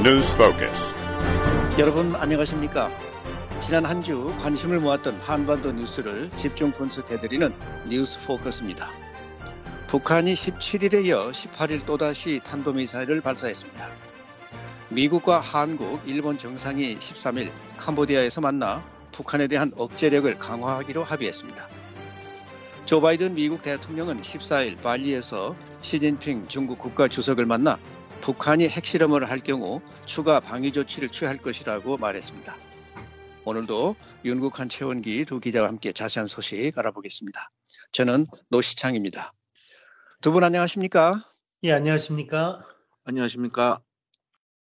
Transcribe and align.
News 0.00 0.32
Focus. 0.34 0.92
여러분 1.78 2.14
안녕하십니까? 2.14 2.90
지난 3.60 3.84
한 3.84 4.00
주 4.02 4.32
관심을 4.38 4.78
모았던 4.80 5.18
한반도 5.20 5.72
뉴스를 5.72 6.30
집중 6.36 6.70
분석해드리는 6.72 7.52
뉴스 7.88 8.20
포커스입니다. 8.24 8.88
북한이 9.88 10.34
17일에 10.34 11.04
이어 11.06 11.30
18일 11.32 11.84
또다시 11.84 12.40
탄도미사일을 12.44 13.20
발사했습니다. 13.20 13.88
미국과 14.90 15.40
한국, 15.40 16.00
일본 16.06 16.38
정상이 16.38 16.98
13일 16.98 17.50
캄보디아에서 17.78 18.40
만나 18.40 18.84
북한에 19.12 19.48
대한 19.48 19.72
억제력을 19.76 20.38
강화하기로 20.38 21.02
합의했습니다. 21.02 21.66
조 22.86 23.00
바이든 23.00 23.34
미국 23.34 23.62
대통령은 23.62 24.22
14일 24.22 24.80
발리에서 24.80 25.56
시진핑 25.82 26.46
중국 26.48 26.78
국가 26.78 27.08
주석을 27.08 27.44
만나 27.46 27.78
북한이 28.20 28.68
핵실험을 28.68 29.30
할 29.30 29.38
경우 29.38 29.80
추가 30.06 30.40
방위 30.40 30.72
조치를 30.72 31.08
취할 31.08 31.38
것이라고 31.38 31.96
말했습니다. 31.96 32.56
오늘도 33.44 33.96
윤국한 34.24 34.68
최원기 34.68 35.24
두 35.24 35.40
기자와 35.40 35.68
함께 35.68 35.92
자세한 35.92 36.26
소식 36.26 36.76
알아보겠습니다. 36.76 37.50
저는 37.92 38.26
노시창입니다. 38.50 39.32
두 40.20 40.32
분 40.32 40.44
안녕하십니까? 40.44 41.24
예, 41.62 41.72
안녕하십니까? 41.72 42.64
안녕하십니까? 43.04 43.80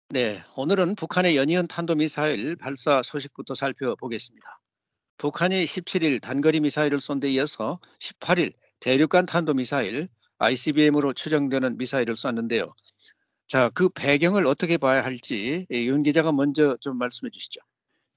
네, 0.10 0.44
오늘은 0.58 0.96
북한의 0.96 1.38
연이은 1.38 1.68
탄도미사일 1.68 2.56
발사 2.58 3.02
소식부터 3.04 3.56
살펴보겠습니다. 3.56 4.60
북한이 5.18 5.64
17일 5.64 6.22
단거리 6.22 6.60
미사일을 6.60 7.00
쏜 7.00 7.20
데 7.20 7.30
이어서 7.32 7.80
18일 8.00 8.54
대륙간 8.82 9.26
탄도미사일 9.26 10.10
ICBM으로 10.40 11.14
추정되는 11.14 11.78
미사일을 11.78 12.16
쐈는데요. 12.18 12.74
자, 13.54 13.70
그 13.70 13.88
배경을 13.90 14.48
어떻게 14.48 14.78
봐야 14.78 15.06
할지 15.06 15.68
윤 15.70 16.02
기자가 16.02 16.32
먼저 16.32 16.76
좀 16.78 16.98
말씀해 16.98 17.30
주시죠. 17.30 17.62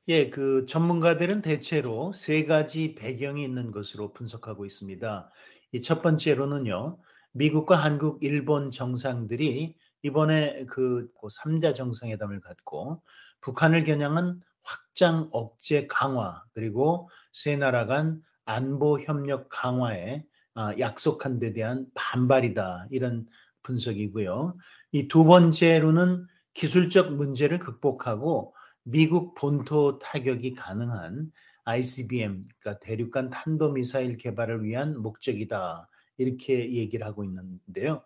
예, 0.09 0.31
그 0.31 0.65
전문가들은 0.67 1.43
대체로 1.43 2.15
세 2.15 2.47
가지 2.47 2.95
배경이 2.95 3.45
있는 3.45 3.71
것으로 3.71 4.15
분석하고 4.15 4.65
있습니다. 4.65 5.31
이첫 5.73 6.01
번째로는요, 6.01 6.99
미국과 7.33 7.77
한국, 7.77 8.25
일본 8.25 8.71
정상들이 8.71 9.77
이번에 10.05 10.65
그 10.71 11.11
3자 11.21 11.75
정상회담을 11.75 12.41
갖고 12.41 13.03
북한을 13.43 13.85
겨냥한 13.85 14.41
확장 14.63 15.29
억제 15.33 15.87
강화 15.87 16.45
그리고 16.55 17.11
세 17.35 17.59
나라 17.59 17.85
간 17.85 18.23
안보 18.47 18.99
협력 19.01 19.51
강화에 19.51 20.25
아, 20.55 20.73
약속한 20.79 21.39
데 21.39 21.53
대한 21.53 21.85
반발이다 21.95 22.87
이런 22.91 23.27
분석이고요. 23.67 24.57
이 24.93 25.09
두 25.09 25.25
번째로는 25.25 26.27
기술적 26.55 27.15
문제를 27.15 27.59
극복하고 27.59 28.55
미국 28.83 29.35
본토 29.35 29.99
타격이 29.99 30.55
가능한 30.55 31.31
ICBM, 31.65 32.47
그러니까 32.61 32.81
대륙간 32.87 33.31
탄도미사일 33.31 34.17
개발을 34.19 34.63
위한 34.65 35.03
목적이다. 35.03 35.89
이렇게 36.19 36.73
얘기를 36.73 37.05
하고 37.05 37.25
있는데요. 37.25 38.05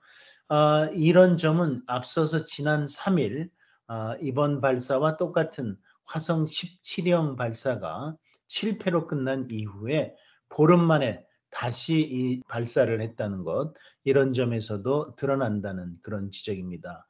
아, 0.48 0.88
이런 0.94 1.36
점은 1.36 1.83
앞서서 1.86 2.47
지난 2.47 2.86
3일 2.86 3.50
아, 3.86 4.16
이번 4.20 4.61
발사와 4.61 5.16
똑같은 5.16 5.77
화성 6.06 6.47
17형 6.47 7.36
발사가 7.36 8.16
실패로 8.48 9.06
끝난 9.06 9.47
이후에 9.50 10.14
보름 10.48 10.81
만에 10.84 11.25
다시 11.51 12.01
이 12.01 12.41
발사를 12.48 13.01
했다는 13.01 13.45
것 13.45 13.75
이런 14.05 14.33
점에서도 14.33 15.17
드러난다는 15.17 15.97
그런 16.03 16.31
지적입니다. 16.31 17.06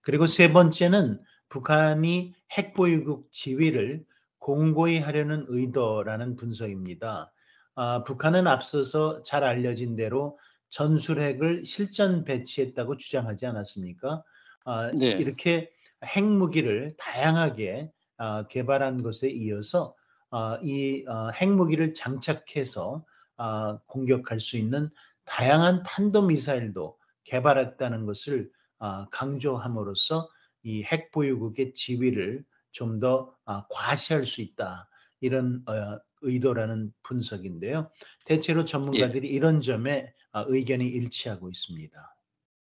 그리고 0.00 0.26
세 0.26 0.52
번째는 0.52 1.20
북한이 1.48 2.34
핵보유국 2.52 3.30
지위를 3.30 4.04
공고히 4.38 4.98
하려는 4.98 5.44
의도라는 5.48 6.36
분석입니다. 6.36 7.32
아, 7.74 8.04
북한은 8.04 8.46
앞서서 8.46 9.22
잘 9.22 9.44
알려진 9.44 9.94
대로 9.96 10.38
전술핵을 10.68 11.64
실전 11.64 12.24
배치했다고 12.24 12.96
주장하지 12.96 13.46
않았습니까? 13.46 14.24
아, 14.64 14.90
네. 14.92 15.10
이렇게 15.12 15.70
핵무기를 16.04 16.94
다양하게 16.98 17.90
아, 18.16 18.46
개발한 18.48 19.02
것에 19.02 19.30
이어서 19.30 19.94
아, 20.30 20.58
이 20.62 21.04
아, 21.06 21.28
핵무기를 21.28 21.94
장착해서 21.94 23.04
아, 23.42 23.78
공격할 23.86 24.38
수 24.40 24.56
있는 24.56 24.88
다양한 25.24 25.82
탄도 25.84 26.22
미사일도 26.22 26.96
개발했다는 27.24 28.06
것을 28.06 28.50
아, 28.78 29.06
강조함으로써 29.10 30.28
이 30.64 30.84
핵 30.84 31.10
보유국의 31.12 31.74
지위를 31.74 32.44
좀 32.72 33.00
더 33.00 33.34
아, 33.44 33.66
과시할 33.70 34.26
수 34.26 34.40
있다. 34.42 34.88
이런 35.20 35.62
어, 35.68 35.98
의도라는 36.22 36.92
분석인데요. 37.02 37.90
대체로 38.26 38.64
전문가들이 38.64 39.28
예. 39.28 39.32
이런 39.32 39.60
점에 39.60 40.12
의견이 40.34 40.86
일치하고 40.86 41.50
있습니다. 41.50 42.16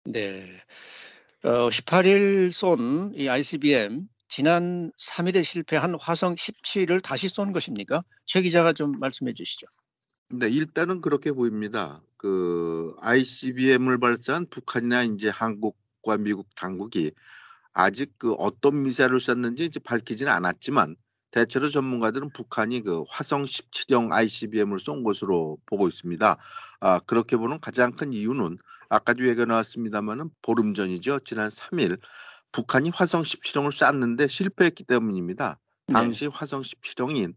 네. 0.06 0.50
어, 1.44 1.70
18일 1.70 2.52
쏜 2.52 3.14
이 3.16 3.30
ICBM 3.30 4.08
지난 4.28 4.92
3일에 5.00 5.44
실패한 5.44 5.96
화성 6.00 6.36
17을 6.36 7.02
다시 7.04 7.30
쏜 7.30 7.54
것입니까? 7.54 8.04
최 8.26 8.42
기자가 8.42 8.74
좀 8.74 8.94
말씀해 9.00 9.34
주시죠. 9.34 9.68
네, 10.30 10.50
일단은 10.50 11.02
그렇게 11.02 11.32
보입니다. 11.32 12.02
그 12.18 12.96
ICBM을 13.02 14.00
발사한 14.00 14.48
북한이나 14.50 15.04
이제 15.04 15.30
한국과 15.30 16.18
미국 16.18 16.48
당국이 16.56 17.12
아직 17.74 18.14
그 18.18 18.34
어떤 18.34 18.82
미사일을 18.82 19.20
쐈는지 19.20 19.66
이제 19.66 19.80
밝히지는 19.80 20.32
않았지만 20.32 20.96
대체로 21.30 21.70
전문가들은 21.70 22.30
북한이 22.34 22.82
그 22.82 23.04
화성 23.08 23.44
17형 23.44 24.14
ICBM을 24.14 24.80
쏜 24.80 25.04
것으로 25.04 25.58
보고 25.66 25.88
있습니다. 25.88 26.38
아, 26.80 27.00
그렇게 27.00 27.38
보는 27.38 27.60
가장 27.60 27.92
큰 27.92 28.14
이유는 28.14 28.58
아까도 28.90 29.28
얘기가 29.28 29.46
나왔습니다만은 29.46 30.32
보름 30.42 30.74
전이죠. 30.74 31.20
지난 31.20 31.50
3일 31.50 32.00
북한이 32.52 32.90
화성 32.94 33.24
17형을 33.24 33.72
쐈는데 33.72 34.28
실패했기 34.28 34.86
때문입니다. 34.86 35.60
당시 35.88 36.26
네. 36.26 36.32
화성 36.34 36.62
17형인 36.62 37.36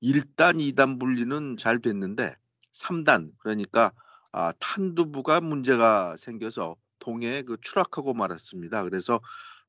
1단, 0.00 0.60
2단 0.60 0.98
분리는 0.98 1.56
잘 1.56 1.80
됐는데 1.80 2.34
3단 2.72 3.32
그러니까 3.38 3.92
아, 4.32 4.52
탄두부가 4.60 5.40
문제가 5.40 6.16
생겨서 6.16 6.76
동해에 7.00 7.42
그 7.42 7.56
추락하고 7.60 8.14
말았습니다. 8.14 8.82
그래서 8.84 9.20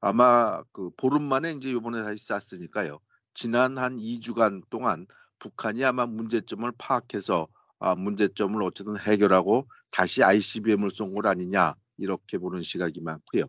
아마 0.02 0.62
그 0.72 0.90
보름 0.98 1.24
만에 1.24 1.52
이제 1.54 1.70
이번에 1.72 2.04
다시 2.04 2.26
쐈으니까요. 2.28 3.00
지난 3.34 3.78
한 3.78 3.98
2주간 3.98 4.62
동안 4.70 5.06
북한이 5.40 5.84
아마 5.86 6.06
문제점을 6.06 6.70
파악해서 6.78 7.48
아, 7.80 7.96
문제점을 7.96 8.62
어쨌든 8.64 8.98
해결하고 8.98 9.68
다시 9.92 10.24
ICBM을 10.24 10.90
쏜 10.92 11.14
것 11.14 11.26
아니냐 11.26 11.76
이렇게 11.98 12.38
보는 12.38 12.62
시각이 12.62 13.02
많고요. 13.02 13.46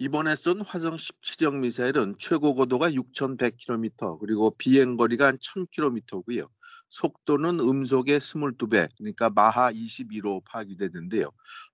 이번에 0.00 0.36
쏜 0.36 0.60
화성 0.60 0.94
17형 0.94 1.58
미사일은 1.58 2.14
최고 2.18 2.54
고도가 2.54 2.92
6,100km 2.92 4.20
그리고 4.20 4.52
비행 4.52 4.96
거리가 4.96 5.26
한 5.26 5.38
1,000km고요. 5.38 6.48
속도는 6.88 7.58
음속의 7.58 8.20
22배 8.20 8.88
그러니까 8.96 9.28
마하 9.28 9.72
22로 9.72 10.40
파악이되는데요. 10.44 11.26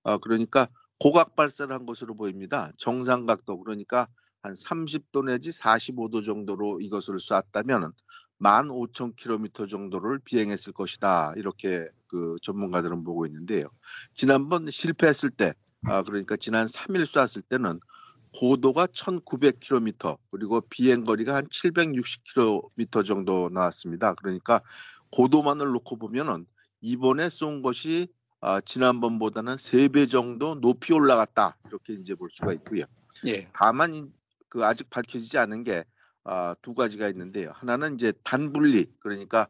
어, 0.03 0.17
그러니까 0.17 0.67
고각 0.99 1.35
발사를 1.35 1.73
한 1.73 1.85
것으로 1.85 2.15
보입니다. 2.15 2.71
정상 2.79 3.27
각도 3.27 3.59
그러니까 3.59 4.07
한 4.41 4.53
30도 4.53 5.25
내지 5.25 5.51
45도 5.51 6.25
정도로 6.25 6.81
이것을 6.81 7.19
쐈다면 7.19 7.93
15,000km 8.39 9.69
정도를 9.69 10.19
비행했을 10.25 10.73
것이다. 10.73 11.33
이렇게 11.37 11.87
그 12.07 12.37
전문가들은 12.41 13.03
보고 13.03 13.27
있는데요. 13.27 13.67
지난번 14.15 14.67
실패했을 14.69 15.29
때, 15.29 15.53
아, 15.83 16.01
그러니까 16.01 16.35
지난 16.37 16.65
3일 16.65 17.05
쐈을 17.05 17.43
때는 17.43 17.79
고도가 18.35 18.87
1,900km 18.87 20.17
그리고 20.29 20.59
비행 20.61 21.05
거리가 21.05 21.35
한 21.35 21.47
760km 21.47 23.05
정도 23.05 23.49
나왔습니다. 23.49 24.13
그러니까 24.15 24.61
고도만을 25.11 25.67
놓고 25.67 25.97
보면은 25.97 26.45
이번에 26.81 27.29
쏜 27.29 27.61
것이 27.61 28.09
아, 28.41 28.59
지난번보다는 28.59 29.55
3배 29.55 30.11
정도 30.11 30.59
높이 30.59 30.93
올라갔다 30.93 31.57
이렇게 31.67 31.93
이제 31.93 32.13
볼 32.13 32.29
수가 32.31 32.51
있고요. 32.53 32.83
예. 33.25 33.49
다만 33.53 34.11
그 34.49 34.65
아직 34.65 34.89
밝혀지지 34.89 35.37
않은 35.37 35.63
게두 35.63 35.85
아, 36.25 36.55
가지가 36.77 37.07
있는데요. 37.09 37.51
하나는 37.55 37.95
이제 37.95 38.11
단분리 38.23 38.85
그러니까 38.99 39.47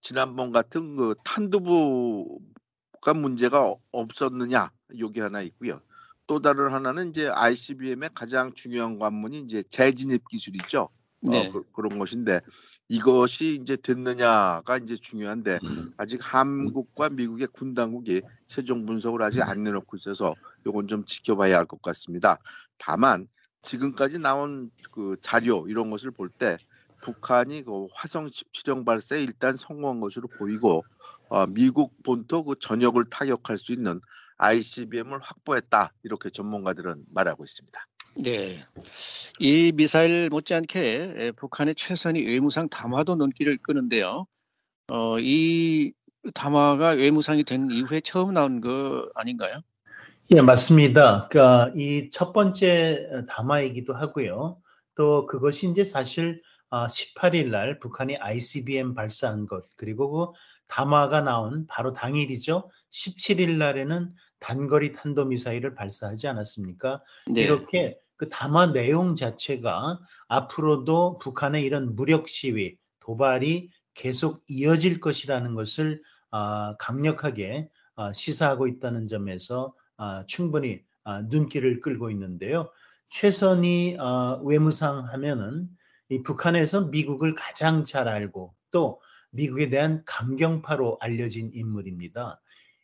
지난번 0.00 0.52
같은 0.52 0.96
그 0.96 1.14
탄두부가 1.24 3.14
문제가 3.16 3.74
없었느냐 3.90 4.70
요게 4.96 5.20
하나 5.20 5.42
있고요. 5.42 5.80
또 6.28 6.40
다른 6.40 6.70
하나는 6.72 7.08
이제 7.08 7.28
ICBM의 7.28 8.10
가장 8.14 8.52
중요한 8.52 8.98
관문이 8.98 9.40
이제 9.40 9.62
재진입 9.62 10.28
기술이죠. 10.28 10.82
어, 10.82 10.90
네. 11.22 11.48
어, 11.48 11.64
그, 11.72 11.80
런 11.80 11.98
것인데 11.98 12.40
이것이 12.88 13.58
이제 13.60 13.76
됐느냐가 13.76 14.76
이제 14.76 14.94
중요한데 14.94 15.58
음. 15.64 15.92
아직 15.96 16.20
한국과 16.22 17.08
미국의 17.08 17.48
군 17.48 17.74
당국이 17.74 18.22
최종 18.46 18.86
분석을 18.86 19.22
아직 19.22 19.42
안 19.42 19.64
내놓고 19.64 19.96
있어서 19.96 20.34
이건 20.66 20.86
좀 20.86 21.04
지켜봐야 21.04 21.56
할 21.56 21.64
것 21.66 21.82
같습니다. 21.82 22.38
다만 22.76 23.26
지금까지 23.62 24.18
나온 24.18 24.70
그 24.92 25.16
자료 25.22 25.66
이런 25.66 25.90
것을 25.90 26.10
볼 26.12 26.28
때 26.28 26.58
북한이 27.02 27.64
그 27.64 27.86
화성 27.94 28.26
17형 28.26 28.84
발사에 28.84 29.22
일단 29.22 29.56
성공한 29.56 30.00
것으로 30.00 30.28
보이고 30.28 30.84
어, 31.28 31.46
미국 31.46 31.94
본토 32.02 32.44
그 32.44 32.56
전역을 32.58 33.04
타격할 33.06 33.56
수 33.56 33.72
있는 33.72 34.00
ICBM을 34.38 35.20
확보했다 35.20 35.92
이렇게 36.02 36.30
전문가들은 36.30 37.04
말하고 37.12 37.44
있습니다. 37.44 37.86
네, 38.16 38.60
이 39.38 39.72
미사일 39.74 40.28
못지않게 40.28 41.32
북한의 41.36 41.74
최선이 41.74 42.24
외무상 42.24 42.68
담화도 42.68 43.16
눈길을 43.16 43.58
끄는데요. 43.58 44.26
어, 44.88 45.18
이 45.20 45.92
담화가 46.34 46.90
외무상이 46.90 47.44
된 47.44 47.70
이후에 47.70 48.00
처음 48.00 48.34
나온 48.34 48.60
거 48.60 49.08
아닌가요? 49.14 49.60
예, 50.34 50.40
맞습니다. 50.40 51.28
그러니까 51.28 51.72
이 51.76 52.10
첫 52.12 52.32
번째 52.32 53.06
담화이기도 53.28 53.94
하고요. 53.94 54.60
또 54.94 55.26
그것이 55.26 55.70
이제 55.70 55.84
사실 55.84 56.42
18일 56.70 57.48
아, 57.48 57.50
날 57.50 57.78
북한이 57.78 58.16
ICBM 58.16 58.94
발사한 58.94 59.46
것 59.46 59.64
그리고 59.76 60.32
그 60.32 60.38
담화가 60.68 61.22
나온 61.22 61.66
바로 61.66 61.92
당일이죠. 61.94 62.70
17일 62.90 63.56
날에는 63.56 64.12
단거리 64.40 64.92
탄도미사일을 64.92 65.74
발사하지 65.74 66.28
않았습니까? 66.28 67.02
네. 67.32 67.42
이렇게 67.42 67.98
그 68.16 68.28
담화 68.28 68.72
내용 68.72 69.14
자체가 69.14 70.00
앞으로도 70.28 71.18
북한의 71.18 71.64
이런 71.64 71.94
무력 71.94 72.28
시위, 72.28 72.76
도발이 73.00 73.70
계속 73.94 74.42
이어질 74.46 75.00
것이라는 75.00 75.54
것을 75.54 76.02
아, 76.30 76.76
강력하게 76.78 77.68
아, 77.96 78.12
시사하고 78.12 78.66
있다는 78.66 79.08
점에서 79.08 79.74
아, 79.96 80.24
충분히 80.26 80.82
눈길을 81.30 81.80
끌고 81.80 82.10
있는데요. 82.10 82.70
최선희 83.08 83.96
외무상 84.44 85.06
하면은 85.06 85.66
이 86.10 86.22
북한에서 86.22 86.82
미국을 86.82 87.34
가장 87.34 87.84
잘 87.86 88.08
알고 88.08 88.54
또 88.70 89.00
미국에 89.30 89.70
대한 89.70 90.02
강경파로 90.04 90.98
알려진 91.00 91.50
인물입니다. 91.54 92.42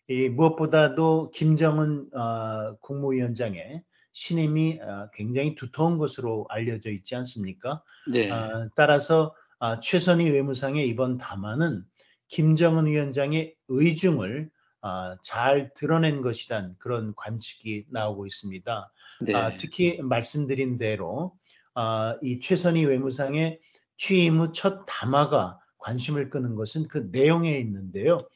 이 0.08 0.28
무엇보다도 0.28 1.30
김정은 1.30 2.08
어, 2.14 2.76
국무위원장의 2.80 3.82
신임이 4.12 4.80
어, 4.82 5.08
굉장히 5.14 5.54
두터운 5.54 5.98
것으로 5.98 6.46
알려져 6.50 6.90
있지 6.90 7.14
않습니까? 7.16 7.82
네. 8.10 8.30
어, 8.30 8.68
따라서 8.76 9.34
어, 9.58 9.80
최선희 9.80 10.28
외무상의 10.30 10.86
이번 10.88 11.16
담화는 11.16 11.82
김정은 12.28 12.86
위원장의 12.86 13.54
의중을 13.68 14.50
어, 14.82 15.16
잘 15.22 15.72
드러낸 15.74 16.20
것이란 16.20 16.76
그런 16.78 17.14
관측이 17.16 17.86
나오고 17.90 18.26
있습니다. 18.26 18.92
네. 19.22 19.34
아, 19.34 19.50
특히 19.56 20.00
말씀드린 20.02 20.76
대로 20.76 21.32
아, 21.74 22.16
이 22.22 22.40
최선희 22.40 22.84
외무상의 22.84 23.58
취임 23.96 24.38
후 24.40 24.52
첫 24.52 24.84
담화가 24.86 25.58
관심을 25.78 26.30
끄는 26.30 26.54
것은 26.54 26.88
그 26.88 27.08
내용에 27.10 27.58
있는데요. 27.58 28.26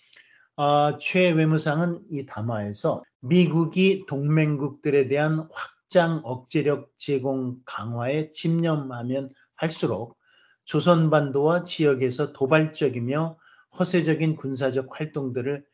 아, 0.61 0.99
최 1.01 1.31
외무상은 1.31 2.01
이 2.11 2.27
담화에서 2.27 3.05
미국이 3.21 4.05
동맹국들에 4.09 5.07
대한 5.07 5.47
확장 5.53 6.21
억제력 6.25 6.91
제공 6.99 7.61
강화에 7.65 8.33
집념하면 8.33 9.29
할수록 9.55 10.19
조선 10.65 11.11
반도와 11.11 11.63
지역에서 11.63 12.33
도발적이며 12.33 13.39
허세적인 13.79 14.35
군사적 14.35 14.89
활동들을 14.99 15.65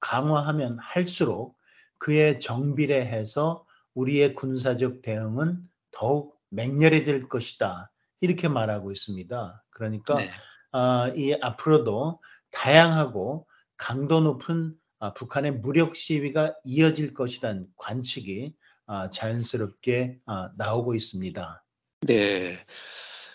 강화하면 0.00 0.76
할수록 0.78 1.56
그에 1.96 2.38
정비례해서 2.38 3.64
우리의 3.94 4.34
군사적 4.34 5.00
대응은 5.00 5.66
더욱 5.90 6.38
맹렬해질 6.50 7.30
것이다. 7.30 7.90
이렇게 8.20 8.48
말하고 8.48 8.92
있습니다. 8.92 9.64
그러니까 9.70 10.16
네. 10.16 10.28
아, 10.72 11.10
이 11.16 11.32
앞으로도 11.32 12.20
다양하고 12.50 13.46
강도 13.76 14.20
높은 14.20 14.74
아, 15.00 15.12
북한의 15.12 15.58
무력 15.58 15.96
시위가 15.96 16.54
이어질 16.64 17.14
것이란 17.14 17.66
관측이 17.76 18.54
아, 18.86 19.10
자연스럽게 19.10 20.20
아, 20.26 20.50
나오고 20.56 20.94
있습니다. 20.94 21.64
네. 22.02 22.58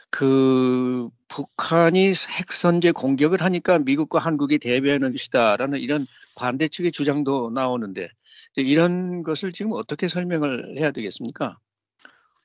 그 0.09 1.09
북한이 1.27 2.09
핵선제 2.09 2.91
공격을 2.91 3.41
하니까 3.41 3.79
미국과 3.79 4.19
한국이 4.19 4.57
대비하는 4.57 5.11
것이다라는 5.11 5.79
이런 5.79 6.05
반대 6.35 6.67
측의 6.67 6.91
주장도 6.91 7.51
나오는데 7.51 8.09
이런 8.55 9.23
것을 9.23 9.51
지금 9.53 9.73
어떻게 9.73 10.07
설명을 10.07 10.77
해야 10.77 10.91
되겠습니까? 10.91 11.59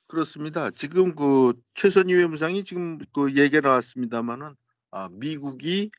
그렇습니다. 0.07 0.71
지금 0.71 1.15
그 1.15 1.55
최선희 1.75 2.13
외무상이 2.13 2.63
지금 2.63 2.99
그 3.13 3.35
얘기가 3.35 3.67
나왔습니다만은 3.67 4.55
아, 4.91 5.09
미국이 5.11 5.91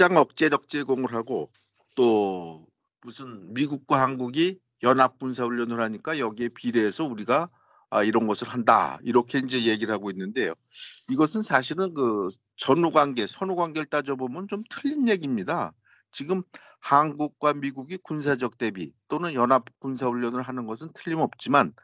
확장 0.00 0.16
억제력 0.16 0.66
제공을 0.66 1.12
하고 1.12 1.50
또 1.94 2.66
무슨 3.02 3.52
미국과 3.52 4.00
한국이 4.00 4.58
연합 4.82 5.18
군사 5.18 5.44
훈련을 5.44 5.78
하니까 5.82 6.18
여기에 6.18 6.48
비례해서 6.54 7.04
우리가 7.04 7.48
아, 7.90 8.02
이런 8.02 8.26
것을 8.26 8.48
한다 8.48 8.98
이렇게 9.02 9.40
이제 9.40 9.66
얘기를 9.66 9.92
하고 9.92 10.10
있는데요. 10.10 10.54
이것은 11.10 11.42
사실은 11.42 11.92
그 11.92 12.30
전후 12.56 12.92
관계, 12.92 13.26
선후 13.26 13.56
관계를 13.56 13.84
따져보면 13.90 14.48
좀 14.48 14.62
틀린 14.70 15.06
얘기입니다. 15.06 15.72
지금 16.10 16.42
한국과 16.80 17.52
미국이 17.52 17.98
군사적 17.98 18.56
대비 18.56 18.94
또는 19.08 19.34
연합 19.34 19.66
군사 19.80 20.06
훈련을 20.06 20.40
하는 20.40 20.64
것은 20.64 20.92
틀림없지만 20.94 21.74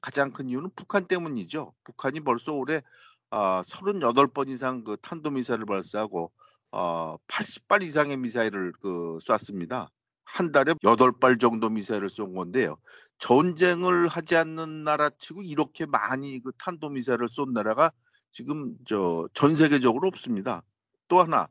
가장 0.00 0.30
큰 0.30 0.48
이유는 0.48 0.70
북한 0.76 1.04
때문이죠. 1.04 1.74
북한이 1.84 2.20
벌써 2.20 2.54
올해 2.54 2.80
어, 3.28 3.60
38번 3.60 4.48
이상 4.48 4.82
그 4.82 4.96
탄도미사일을 5.02 5.66
발사하고 5.66 6.32
어, 6.76 7.16
80발 7.28 7.82
이상의 7.84 8.18
미사일을 8.18 8.72
그 8.82 9.16
쐈습니다. 9.22 9.90
한 10.24 10.52
달에 10.52 10.74
8발 10.74 11.40
정도 11.40 11.70
미사일을 11.70 12.10
쏜 12.10 12.34
건데요. 12.34 12.76
전쟁을 13.16 14.08
하지 14.08 14.36
않는 14.36 14.84
나라 14.84 15.08
치고 15.08 15.42
이렇게 15.42 15.86
많이 15.86 16.38
그 16.40 16.52
탄도 16.58 16.90
미사일을 16.90 17.30
쏜 17.30 17.54
나라가 17.54 17.90
지금 18.30 18.76
저 18.84 19.26
전 19.32 19.56
세계적으로 19.56 20.06
없습니다. 20.08 20.62
또 21.08 21.20
하나 21.22 21.48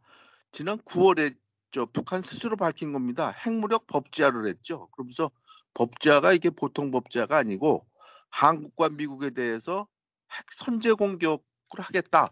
지난 0.51 0.77
9월에 0.77 1.35
저 1.71 1.87
북한 1.87 2.21
스스로 2.21 2.55
밝힌 2.55 2.93
겁니다. 2.93 3.31
핵무력 3.31 3.87
법제화를 3.87 4.45
했죠. 4.45 4.89
그러면서 4.91 5.31
법제화가 5.73 6.33
이게 6.33 6.51
보통 6.51 6.91
법제화가 6.91 7.35
아니고 7.35 7.83
한국과 8.29 8.89
미국에 8.89 9.31
대해서 9.31 9.87
핵 10.31 10.45
선제 10.51 10.93
공격을 10.93 11.39
하겠다 11.79 12.29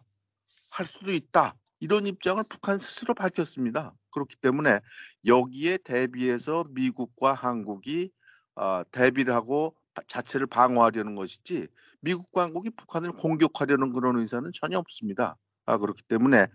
할 0.70 0.86
수도 0.86 1.12
있다 1.12 1.56
이런 1.84 2.08
입장을 2.08 2.42
북한 2.48 2.78
스스로 2.78 3.14
밝혔습니다. 3.14 3.94
그렇기 4.12 4.38
때문에 4.38 4.80
여기에 5.26 5.80
대비해서 5.80 6.64
미국과 6.72 7.34
한국이 7.34 8.10
어, 8.56 8.84
대비를 8.90 9.34
하고 9.34 9.76
자체를 10.08 10.48
방어하려는 10.48 11.16
것이지 11.16 11.68
미국과 12.00 12.44
한국이 12.44 12.70
북한을 12.70 13.12
공격하려는 13.12 13.92
그런 13.92 14.18
의사는 14.18 14.50
전혀 14.54 14.78
없습니다. 14.78 15.36
아, 15.66 15.78
그렇기 15.78 16.04
때문에 16.04 16.48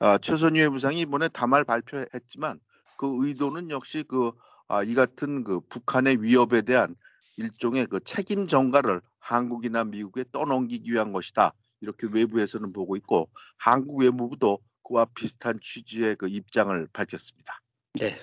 아, 0.00 0.18
최선희 0.18 0.60
외부상이 0.60 1.00
이번에 1.00 1.28
담화를 1.28 1.64
발표했지만 1.64 2.60
그 2.98 3.26
의도는 3.26 3.70
역시 3.70 4.04
그, 4.06 4.32
아, 4.68 4.82
이 4.82 4.92
같은 4.92 5.44
그 5.44 5.60
북한의 5.60 6.20
위협에 6.20 6.60
대한 6.60 6.94
일종의 7.38 7.86
그 7.86 8.00
책임 8.00 8.46
전가를 8.48 9.00
한국이나 9.18 9.84
미국에 9.84 10.26
떠넘기기 10.30 10.92
위한 10.92 11.14
것이다. 11.14 11.54
이렇게 11.80 12.06
외부에서는 12.06 12.74
보고 12.74 12.96
있고 12.96 13.30
한국 13.56 14.00
외무부도 14.00 14.58
그와 14.84 15.06
비슷한 15.06 15.58
취지의 15.60 16.16
그 16.16 16.28
입장을 16.28 16.88
밝혔습니다. 16.92 17.60
네. 17.98 18.14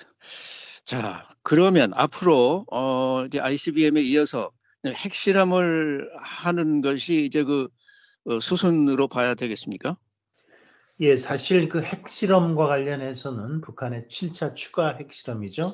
자, 0.85 1.27
그러면 1.43 1.91
앞으로 1.95 2.65
어 2.71 3.25
이제 3.25 3.39
ICBM에 3.39 4.01
이어서 4.01 4.51
핵실험을 4.85 6.09
하는 6.19 6.81
것이 6.81 7.25
이제 7.25 7.43
그 7.43 7.67
어, 8.25 8.39
수순으로 8.39 9.07
봐야 9.07 9.33
되겠습니까? 9.33 9.97
예, 10.99 11.17
사실 11.17 11.67
그 11.69 11.81
핵실험과 11.81 12.67
관련해서는 12.67 13.61
북한의 13.61 14.05
7차 14.07 14.55
추가 14.55 14.95
핵실험이죠. 14.95 15.71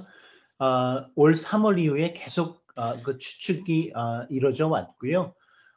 아, 0.59 1.07
올 1.15 1.33
3월 1.33 1.79
이후에 1.79 2.13
계속 2.13 2.65
아, 2.77 2.95
그 3.03 3.17
추측이 3.17 3.91
아, 3.95 4.25
이루어져 4.29 4.67
왔고요. 4.67 5.33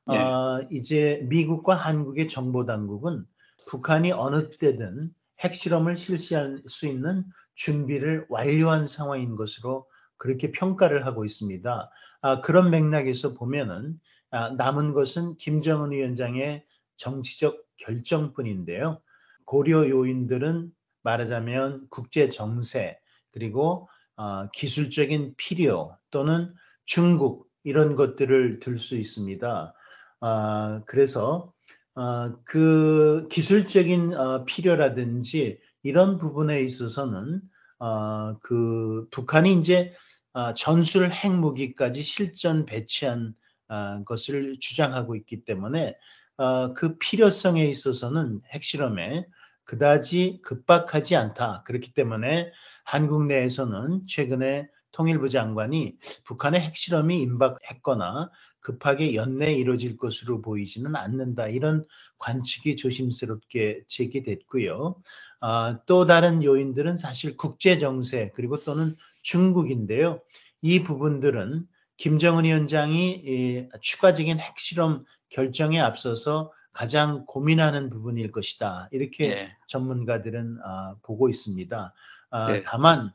네. 0.07 0.17
아, 0.17 0.61
이제 0.71 1.21
미국과 1.29 1.75
한국의 1.75 2.29
정보 2.29 2.64
당국은 2.64 3.25
북한이 3.71 4.11
어느 4.11 4.49
때든 4.49 5.15
핵실험을 5.39 5.95
실시할 5.95 6.61
수 6.67 6.89
있는 6.89 7.25
준비를 7.55 8.27
완료한 8.29 8.85
상황인 8.85 9.37
것으로 9.37 9.89
그렇게 10.17 10.50
평가를 10.50 11.07
하고 11.07 11.25
있습니다. 11.25 11.89
아, 12.23 12.41
그런 12.41 12.71
맥락에서 12.71 13.35
보면은 13.35 14.00
아, 14.33 14.50
남은 14.50 14.93
것은 14.93 15.37
김정은 15.39 15.93
위원장의 15.93 16.65
정치적 16.97 17.65
결정뿐인데요. 17.77 19.00
고려 19.45 19.89
요인들은 19.89 20.73
말하자면 21.03 21.87
국제 21.91 22.29
정세 22.29 22.99
그리고 23.31 23.89
어, 24.17 24.49
기술적인 24.50 25.35
필요 25.37 25.97
또는 26.11 26.53
중국 26.87 27.49
이런 27.62 27.95
것들을 27.95 28.59
들 28.59 28.79
수 28.79 28.97
있습니다. 28.97 29.75
아, 30.23 30.83
그래서 30.87 31.53
어, 31.94 32.35
그 32.44 33.26
기술적인 33.30 34.14
어, 34.14 34.44
필요라든지 34.44 35.59
이런 35.82 36.16
부분에 36.16 36.61
있어서는 36.62 37.40
어, 37.78 38.38
그 38.40 39.09
북한이 39.11 39.54
이제 39.54 39.92
어, 40.32 40.52
전술 40.52 41.11
핵무기까지 41.11 42.02
실전 42.02 42.64
배치한 42.64 43.35
어, 43.68 44.04
것을 44.04 44.59
주장하고 44.61 45.16
있기 45.16 45.44
때문에 45.44 45.97
어, 46.37 46.73
그 46.75 46.97
필요성에 46.99 47.66
있어서는 47.66 48.40
핵실험에 48.50 49.26
그다지 49.64 50.40
급박하지 50.42 51.16
않다. 51.16 51.62
그렇기 51.64 51.92
때문에 51.92 52.50
한국 52.85 53.26
내에서는 53.26 54.06
최근에 54.09 54.68
통일부 54.92 55.28
장관이 55.28 55.97
북한의 56.25 56.61
핵실험이 56.61 57.20
임박했거나 57.23 58.30
급하게 58.61 59.14
연내 59.14 59.54
이루어질 59.54 59.97
것으로 59.97 60.42
보이지는 60.42 60.97
않는다. 60.97 61.49
이런 61.49 61.87
관측이 62.18 62.76
조심스럽게 62.76 63.85
제기됐고요. 63.87 64.97
아, 65.40 65.78
또 65.87 66.06
다른 66.06 66.42
요인들은 66.42 66.97
사실 66.97 67.37
국제 67.37 67.78
정세 67.78 68.30
그리고 68.35 68.62
또는 68.62 68.94
중국인데요. 69.23 70.20
이 70.62 70.82
부분들은 70.82 71.66
김정은 71.97 72.44
위원장이 72.44 73.68
추가적인 73.80 74.38
핵실험 74.38 75.04
결정에 75.28 75.80
앞서서 75.80 76.52
가장 76.73 77.25
고민하는 77.26 77.90
부분일 77.90 78.30
것이다. 78.32 78.88
이렇게 78.92 79.28
네. 79.28 79.49
전문가들은 79.66 80.59
아, 80.64 80.94
보고 81.02 81.28
있습니다. 81.28 81.94
아, 82.30 82.52
네. 82.52 82.62
다만 82.64 83.12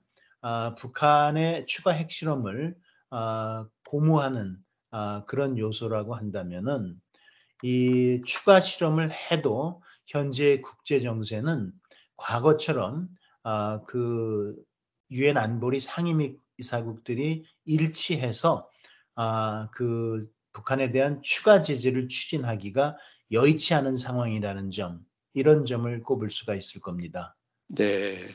아, 0.48 0.76
북한의 0.76 1.66
추가 1.66 1.90
핵실험을 1.90 2.76
아, 3.10 3.68
고무하는 3.84 4.56
아, 4.92 5.24
그런 5.26 5.58
요소라고 5.58 6.14
한다면은 6.14 7.02
이 7.64 8.22
추가 8.28 8.60
실험을 8.60 9.10
해도 9.12 9.82
현재 10.06 10.62
국제 10.62 11.00
정세는 11.00 11.72
과거처럼 12.16 13.10
아, 13.42 13.82
그 13.88 14.56
유엔 15.10 15.36
안보리 15.38 15.80
상임이사국들이 15.80 17.44
일치해서 17.66 18.70
아, 19.16 19.68
그 19.72 20.28
북한에 20.54 20.92
대한 20.92 21.24
추가 21.24 21.64
제재를 21.64 22.08
추진하기가 22.08 22.98
여의치 23.32 23.74
않은 23.74 23.96
상황이라는 23.96 24.70
점, 24.70 25.00
이런 25.34 25.66
점을 25.66 26.04
꼽을 26.04 26.30
수가 26.30 26.54
있을 26.54 26.82
겁니다. 26.82 27.36
네. 27.70 28.28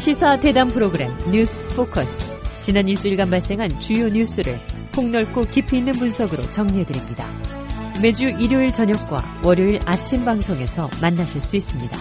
시사 0.00 0.38
대담 0.38 0.70
프로그램 0.70 1.10
뉴스 1.30 1.68
포커스. 1.76 2.32
지난 2.62 2.88
일주일간 2.88 3.28
발생한 3.28 3.80
주요 3.80 4.08
뉴스를 4.08 4.58
폭넓고 4.94 5.42
깊이 5.42 5.76
있는 5.76 5.92
분석으로 5.92 6.48
정리해드립니다. 6.48 7.30
매주 8.02 8.30
일요일 8.30 8.72
저녁과 8.72 9.42
월요일 9.44 9.78
아침 9.84 10.24
방송에서 10.24 10.88
만나실 11.02 11.42
수 11.42 11.56
있습니다. 11.56 11.98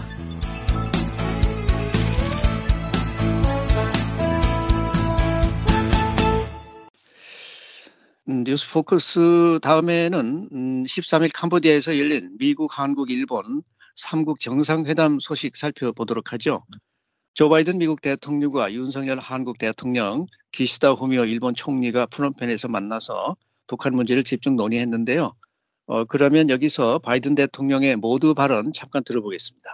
음, 8.29 8.43
뉴스 8.45 8.71
포커스 8.71 9.59
다음에는 9.61 10.85
13일 10.85 11.23
음, 11.23 11.29
캄보디아에서 11.33 11.97
열린 11.97 12.37
미국, 12.39 12.79
한국, 12.79 13.11
일본 13.11 13.61
3국 14.01 14.39
정상회담 14.39 15.19
소식 15.19 15.57
살펴보도록 15.57 16.31
하죠. 16.31 16.63
조 17.39 17.47
바이든 17.47 17.77
미국 17.77 18.01
대통령과 18.01 18.73
윤석열 18.73 19.17
한국 19.17 19.59
대통령, 19.59 20.25
기시다 20.51 20.91
후미오 20.91 21.23
일본 21.23 21.55
총리가 21.55 22.07
푸놈펜에서 22.07 22.67
만나서 22.67 23.37
북한 23.65 23.95
문제를 23.95 24.25
집중 24.25 24.57
논의했는데요. 24.57 25.31
어, 25.87 26.03
그러면 26.03 26.49
여기서 26.49 26.99
바이든 26.99 27.35
대통령의 27.35 27.95
모두 27.95 28.33
발언 28.33 28.73
잠깐 28.73 29.05
들어보겠습니다. 29.05 29.73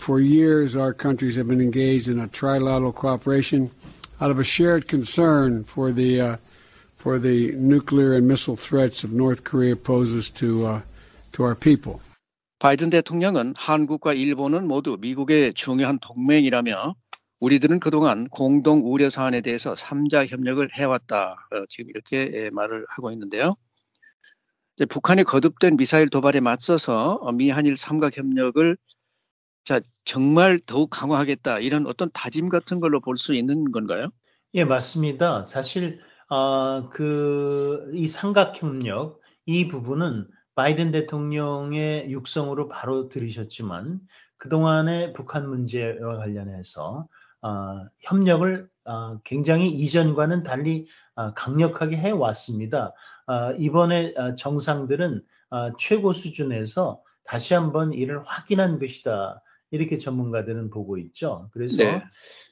For 0.00 0.18
years, 0.18 0.78
our 0.78 0.96
countries 0.98 1.36
have 1.36 1.46
been 1.46 1.60
engaged 1.60 2.10
in 2.10 2.18
a 2.18 2.26
trilateral 2.26 2.94
cooperation 2.94 3.68
out 4.22 4.30
of 4.30 4.40
a 4.40 4.42
shared 4.42 4.88
concern 4.88 5.62
for 5.62 5.92
the 5.92 6.22
uh, 6.22 6.36
for 6.96 7.20
the 7.20 7.52
nuclear 7.52 8.16
and 8.16 8.26
missile 8.26 8.56
threats 8.56 9.04
of 9.04 9.12
North 9.12 9.44
Korea 9.44 9.76
poses 9.76 10.30
to 10.40 10.64
uh, 10.64 10.80
to 11.36 11.44
our 11.44 11.54
people. 11.54 12.00
바이든 12.64 12.88
대통령은 12.88 13.52
한국과 13.58 14.14
일본은 14.14 14.66
모두 14.66 14.96
미국의 14.98 15.52
중요한 15.52 15.98
동맹이라며 15.98 16.94
우리들은 17.40 17.78
그동안 17.78 18.26
공동 18.30 18.80
우려 18.90 19.10
사안에 19.10 19.42
대해서 19.42 19.74
3자 19.74 20.26
협력을 20.26 20.66
해왔다. 20.72 21.32
어, 21.32 21.66
지금 21.68 21.90
이렇게 21.90 22.30
예, 22.32 22.48
말을 22.48 22.86
하고 22.88 23.10
있는데요. 23.10 23.54
북한이 24.88 25.24
거듭된 25.24 25.76
미사일 25.76 26.08
도발에 26.08 26.40
맞서서 26.40 27.20
미한일 27.36 27.76
삼각 27.76 28.16
협력을 28.16 28.78
자 29.64 29.82
정말 30.06 30.58
더욱 30.58 30.88
강화하겠다 30.88 31.58
이런 31.58 31.86
어떤 31.86 32.10
다짐 32.14 32.48
같은 32.48 32.80
걸로 32.80 32.98
볼 32.98 33.18
수 33.18 33.34
있는 33.34 33.72
건가요? 33.72 34.08
예 34.54 34.64
맞습니다. 34.64 35.44
사실 35.44 36.00
어, 36.30 36.88
그, 36.88 37.90
이 37.92 38.08
삼각 38.08 38.62
협력, 38.62 39.20
이 39.44 39.68
부분은 39.68 40.28
바이든 40.54 40.92
대통령의 40.92 42.10
육성으로 42.10 42.68
바로 42.68 43.08
들으셨지만 43.08 44.00
그동안의 44.36 45.12
북한 45.12 45.48
문제와 45.48 46.16
관련해서 46.18 47.08
어, 47.42 47.86
협력을 48.00 48.68
어, 48.84 49.20
굉장히 49.24 49.70
이전과는 49.70 50.42
달리 50.42 50.86
어, 51.14 51.32
강력하게 51.34 51.96
해왔습니다. 51.96 52.92
어, 53.26 53.52
이번에 53.52 54.14
어, 54.16 54.34
정상들은 54.34 55.22
어, 55.50 55.76
최고 55.76 56.12
수준에서 56.12 57.02
다시 57.24 57.54
한번 57.54 57.92
이를 57.92 58.22
확인한 58.24 58.78
것이다. 58.78 59.42
이렇게 59.70 59.98
전문가들은 59.98 60.70
보고 60.70 60.98
있죠. 60.98 61.48
그래서 61.52 61.78
네. 61.78 62.04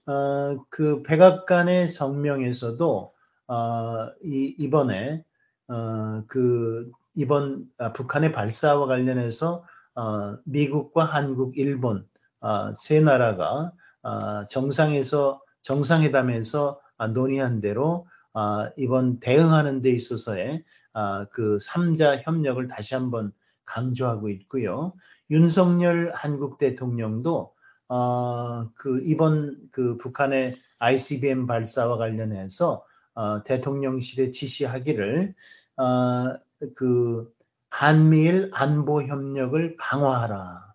어, 0.06 0.64
그 0.70 1.02
백악관의 1.02 1.88
성명에서도 1.88 3.12
어, 3.48 4.08
이, 4.24 4.54
이번에 4.58 5.24
어, 5.68 6.24
그 6.26 6.90
이번 7.14 7.66
아, 7.78 7.92
북한의 7.92 8.32
발사와 8.32 8.86
관련해서 8.86 9.64
어, 9.94 10.36
미국과 10.44 11.04
한국, 11.04 11.56
일본 11.58 12.06
어, 12.40 12.72
세 12.74 13.00
나라가 13.00 13.72
어, 14.02 14.44
정상에서 14.48 15.40
정상회담에서 15.62 16.80
아, 16.98 17.06
논의한 17.08 17.60
대로 17.60 18.06
어, 18.34 18.68
이번 18.76 19.20
대응하는 19.20 19.82
데 19.82 19.90
있어서의 19.90 20.64
어, 20.94 21.24
그 21.30 21.58
3자 21.58 22.22
협력을 22.24 22.66
다시 22.66 22.94
한번 22.94 23.32
강조하고 23.64 24.28
있고요. 24.30 24.94
윤석열 25.30 26.12
한국 26.14 26.58
대통령도 26.58 27.54
어, 27.88 28.70
그 28.74 29.02
이번 29.04 29.58
그 29.70 29.98
북한의 29.98 30.54
ICBM 30.78 31.46
발사와 31.46 31.98
관련해서 31.98 32.84
어, 33.14 33.42
대통령실에 33.44 34.30
지시하기를 34.30 35.34
어, 35.76 36.34
그 36.76 37.32
한미일 37.70 38.50
안보 38.52 39.02
협력을 39.02 39.76
강화하라. 39.76 40.74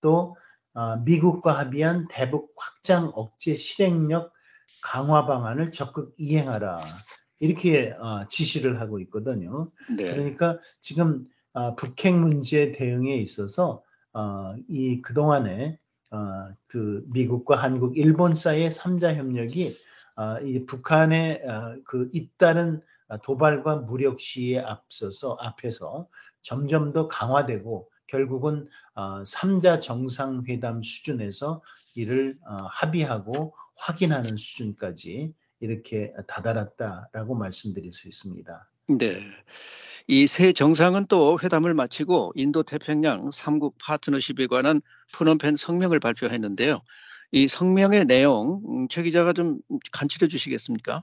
또 0.00 0.36
어, 0.74 0.96
미국과 0.96 1.58
합의한 1.58 2.06
대북 2.08 2.54
확장 2.56 3.10
억제 3.14 3.54
실행력 3.54 4.32
강화 4.82 5.26
방안을 5.26 5.70
적극 5.72 6.14
이행하라. 6.18 6.80
이렇게 7.38 7.92
어, 7.98 8.26
지시를 8.28 8.80
하고 8.80 8.98
있거든요. 9.00 9.70
네. 9.96 10.10
그러니까 10.10 10.58
지금 10.80 11.26
어, 11.52 11.74
북핵 11.74 12.14
문제 12.14 12.72
대응에 12.72 13.16
있어서 13.16 13.82
어, 14.12 14.54
이 14.68 15.00
그동안에 15.02 15.78
어, 16.10 16.48
그 16.66 17.04
미국과 17.08 17.56
한국, 17.62 17.96
일본 17.96 18.34
사이의 18.34 18.70
3자 18.70 19.14
협력이 19.14 19.74
아, 20.16 20.40
이 20.40 20.64
북한의 20.64 21.42
아, 21.46 21.76
그 21.84 22.08
잇따른 22.12 22.80
도발과 23.22 23.76
무력 23.76 24.20
시에 24.20 24.58
앞서서 24.58 25.36
앞에서 25.40 26.08
점점 26.42 26.92
더 26.92 27.08
강화되고 27.08 27.90
결국은 28.06 28.68
3자 28.94 29.66
아, 29.66 29.80
정상회담 29.80 30.82
수준에서 30.82 31.62
이를 31.94 32.38
합의하고 32.70 33.54
확인하는 33.74 34.36
수준까지 34.36 35.34
이렇게 35.60 36.12
다다랐다라고 36.28 37.34
말씀드릴 37.34 37.92
수 37.92 38.08
있습니다. 38.08 38.68
네. 38.88 39.20
이새 40.06 40.52
정상은 40.52 41.06
또 41.06 41.38
회담을 41.42 41.74
마치고 41.74 42.32
인도 42.36 42.62
태평양 42.62 43.30
3국 43.30 43.74
파트너십에 43.80 44.46
관한 44.46 44.80
푸놈펜 45.12 45.56
성명을 45.56 45.98
발표했는데요. 45.98 46.80
이 47.32 47.48
성명의 47.48 48.04
내용 48.04 48.62
음, 48.68 48.88
최 48.88 49.02
기자가 49.02 49.32
좀 49.32 49.58
간추려 49.90 50.28
주시겠습니까? 50.28 51.02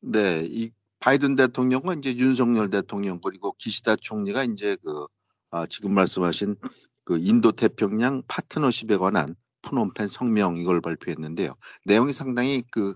네, 0.00 0.46
이 0.50 0.70
바이든 1.00 1.36
대통령과 1.36 1.94
이제 1.94 2.16
윤석열 2.16 2.70
대통령 2.70 3.20
그리고 3.22 3.52
기시다 3.52 3.96
총리가 3.96 4.44
이제 4.44 4.76
그 4.82 5.06
아, 5.50 5.66
지금 5.66 5.94
말씀하신 5.94 6.56
그 7.04 7.18
인도 7.18 7.52
태평양 7.52 8.22
파트너십에 8.28 8.96
관한 8.96 9.34
푸놈펜 9.62 10.08
성명 10.08 10.56
이걸 10.56 10.80
발표했는데요. 10.80 11.54
내용이 11.84 12.12
상당히 12.12 12.62
그 12.70 12.94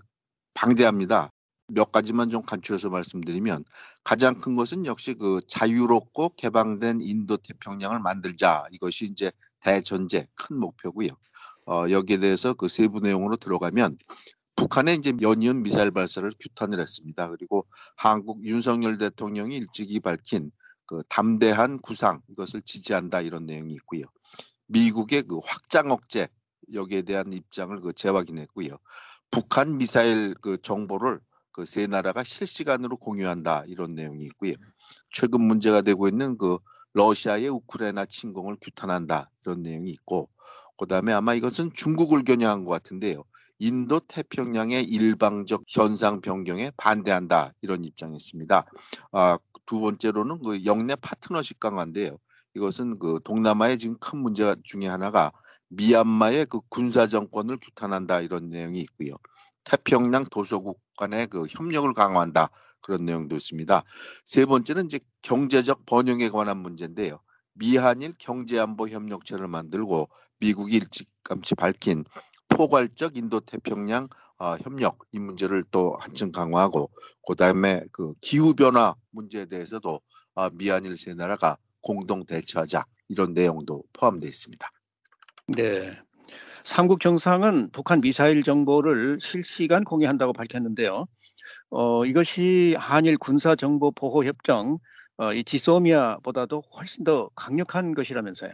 방대합니다. 0.53 1.31
몇 1.67 1.91
가지만 1.91 2.29
좀 2.29 2.43
간추려서 2.43 2.89
말씀드리면 2.89 3.63
가장 4.03 4.39
큰 4.39 4.55
것은 4.55 4.85
역시 4.85 5.15
그 5.15 5.39
자유롭고 5.47 6.35
개방된 6.35 7.01
인도 7.01 7.37
태평양을 7.37 7.99
만들자 7.99 8.65
이것이 8.71 9.05
이제 9.05 9.31
대전제 9.61 10.27
큰 10.35 10.59
목표고요. 10.59 11.09
어, 11.65 11.85
여기에 11.89 12.19
대해서 12.19 12.53
그 12.53 12.67
세부 12.67 12.99
내용으로 12.99 13.37
들어가면 13.37 13.97
북한의 14.55 14.95
이제 14.95 15.13
연이은 15.21 15.63
미사일 15.63 15.91
발사를 15.91 16.29
규탄을 16.39 16.79
했습니다. 16.79 17.29
그리고 17.29 17.65
한국 17.95 18.45
윤석열 18.45 18.97
대통령이 18.97 19.55
일찍이 19.57 19.99
밝힌 19.99 20.51
그 20.85 21.01
담대한 21.09 21.79
구상 21.79 22.21
이것을 22.29 22.61
지지한다 22.61 23.21
이런 23.21 23.45
내용이 23.45 23.73
있고요. 23.75 24.03
미국의 24.67 25.23
그 25.23 25.39
확장 25.43 25.91
억제 25.91 26.27
여기에 26.73 27.03
대한 27.03 27.33
입장을 27.33 27.79
그 27.81 27.93
재확인했고요. 27.93 28.77
북한 29.31 29.77
미사일 29.77 30.35
그 30.41 30.57
정보를 30.61 31.19
그 31.53 31.65
세 31.65 31.87
나라가 31.87 32.23
실시간으로 32.23 32.97
공유한다 32.97 33.63
이런 33.67 33.91
내용이 33.93 34.25
있고요. 34.25 34.53
최근 35.11 35.41
문제가 35.41 35.81
되고 35.81 36.07
있는 36.07 36.37
그 36.37 36.57
러시아의 36.93 37.47
우크라이나 37.47 38.05
침공을 38.05 38.57
규탄한다 38.59 39.29
이런 39.43 39.61
내용이 39.61 39.91
있고 39.91 40.29
그다음에 40.77 41.13
아마 41.13 41.35
이것은 41.35 41.71
중국을 41.73 42.23
겨냥한 42.23 42.65
것 42.65 42.71
같은데요. 42.71 43.23
인도 43.63 44.01
태평양의 44.01 44.83
일방적 44.83 45.63
현상 45.69 46.19
변경에 46.19 46.71
반대한다 46.75 47.53
이런 47.61 47.85
입장이었습니다. 47.85 48.65
아, 49.13 49.37
두 49.65 49.79
번째로는 49.79 50.41
그 50.41 50.65
영내 50.65 50.97
파트너십 50.97 51.61
강화인데요. 51.61 52.17
이것은 52.55 52.99
그 52.99 53.21
동남아의 53.23 53.77
지금 53.77 53.97
큰 53.99 54.19
문제 54.19 54.53
중에 54.63 54.87
하나가 54.87 55.31
미얀마의 55.69 56.47
그 56.47 56.59
군사 56.67 57.07
정권을 57.07 57.57
규탄한다 57.61 58.19
이런 58.19 58.49
내용이 58.49 58.81
있고요. 58.81 59.15
태평양 59.63 60.25
도서국 60.25 60.81
간의 60.97 61.27
그 61.27 61.45
협력을 61.49 61.91
강화한다 61.93 62.49
그런 62.81 63.05
내용도 63.05 63.37
있습니다. 63.37 63.81
세 64.25 64.45
번째는 64.45 64.87
이제 64.87 64.99
경제적 65.21 65.85
번영에 65.85 66.27
관한 66.27 66.57
문제인데요. 66.57 67.21
미한일 67.53 68.11
경제안보 68.19 68.89
협력체를 68.89 69.47
만들고 69.47 70.09
미국이 70.41 70.75
일찌감치 70.75 71.55
밝힌 71.55 72.03
포괄적 72.55 73.17
인도 73.17 73.39
태평양 73.39 74.07
어, 74.39 74.55
협력 74.61 74.99
이 75.11 75.19
문제를 75.19 75.63
또 75.71 75.95
한층 75.99 76.31
강화하고 76.31 76.89
그다음에 77.27 77.81
그 77.91 78.13
기후 78.21 78.53
변화 78.53 78.95
문제에 79.11 79.45
대해서도 79.45 80.01
어, 80.35 80.49
미한일 80.51 80.97
세 80.97 81.13
나라가 81.13 81.57
공동 81.81 82.25
대처하자 82.25 82.83
이런 83.09 83.33
내용도 83.33 83.83
포함되어 83.93 84.27
있습니다. 84.27 84.69
네. 85.47 85.95
삼국 86.63 87.01
정상은 87.01 87.69
북한 87.71 87.99
미사일 87.99 88.43
정보를 88.43 89.17
실시간 89.19 89.83
공유한다고 89.83 90.31
밝혔는데요. 90.33 91.05
어, 91.69 92.05
이것이 92.05 92.75
한일 92.77 93.17
군사 93.17 93.55
정보 93.55 93.91
보호 93.91 94.23
협정 94.23 94.77
어, 95.17 95.33
이 95.33 95.43
지소미아보다도 95.43 96.63
훨씬 96.75 97.03
더 97.03 97.29
강력한 97.35 97.93
것이라면서요. 97.93 98.51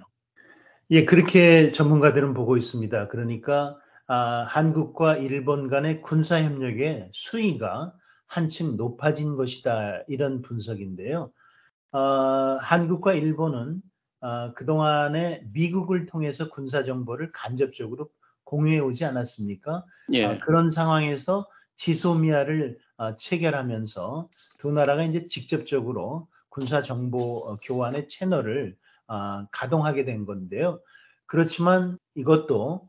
예, 0.92 1.06
그렇게 1.06 1.72
전문가들은 1.72 2.34
보고 2.34 2.58
있습니다. 2.58 3.10
그러니까 3.10 3.78
아, 4.12 4.44
한국과 4.50 5.18
일본 5.18 5.70
간의 5.70 6.02
군사 6.02 6.42
협력의 6.42 7.12
수위가 7.14 7.94
한층 8.26 8.76
높아진 8.76 9.36
것이다 9.36 10.02
이런 10.08 10.42
분석인데요. 10.42 11.32
어, 11.92 12.00
한국과 12.60 13.14
일본은 13.14 13.84
어, 14.22 14.54
그동안에 14.56 15.44
미국을 15.54 16.08
통해서 16.08 16.50
군사 16.50 16.84
정보를 16.84 17.32
간접적으로 17.32 18.10
공유해 18.46 18.80
오지 18.80 19.06
않았습니까? 19.06 19.86
예. 20.14 20.26
어, 20.26 20.40
그런 20.40 20.72
상황에서 20.72 21.48
지소미아를 21.76 22.80
어, 22.98 23.16
체결하면서 23.16 24.28
두 24.58 24.72
나라가 24.72 25.04
이제 25.04 25.28
직접적으로 25.28 26.28
군사 26.50 26.82
정보 26.82 27.44
어, 27.46 27.58
교환의 27.58 28.08
채널을 28.08 28.76
어, 29.08 29.46
가동하게 29.52 30.06
된 30.06 30.26
건데요. 30.26 30.82
그렇지만 31.28 32.00
이것도 32.16 32.89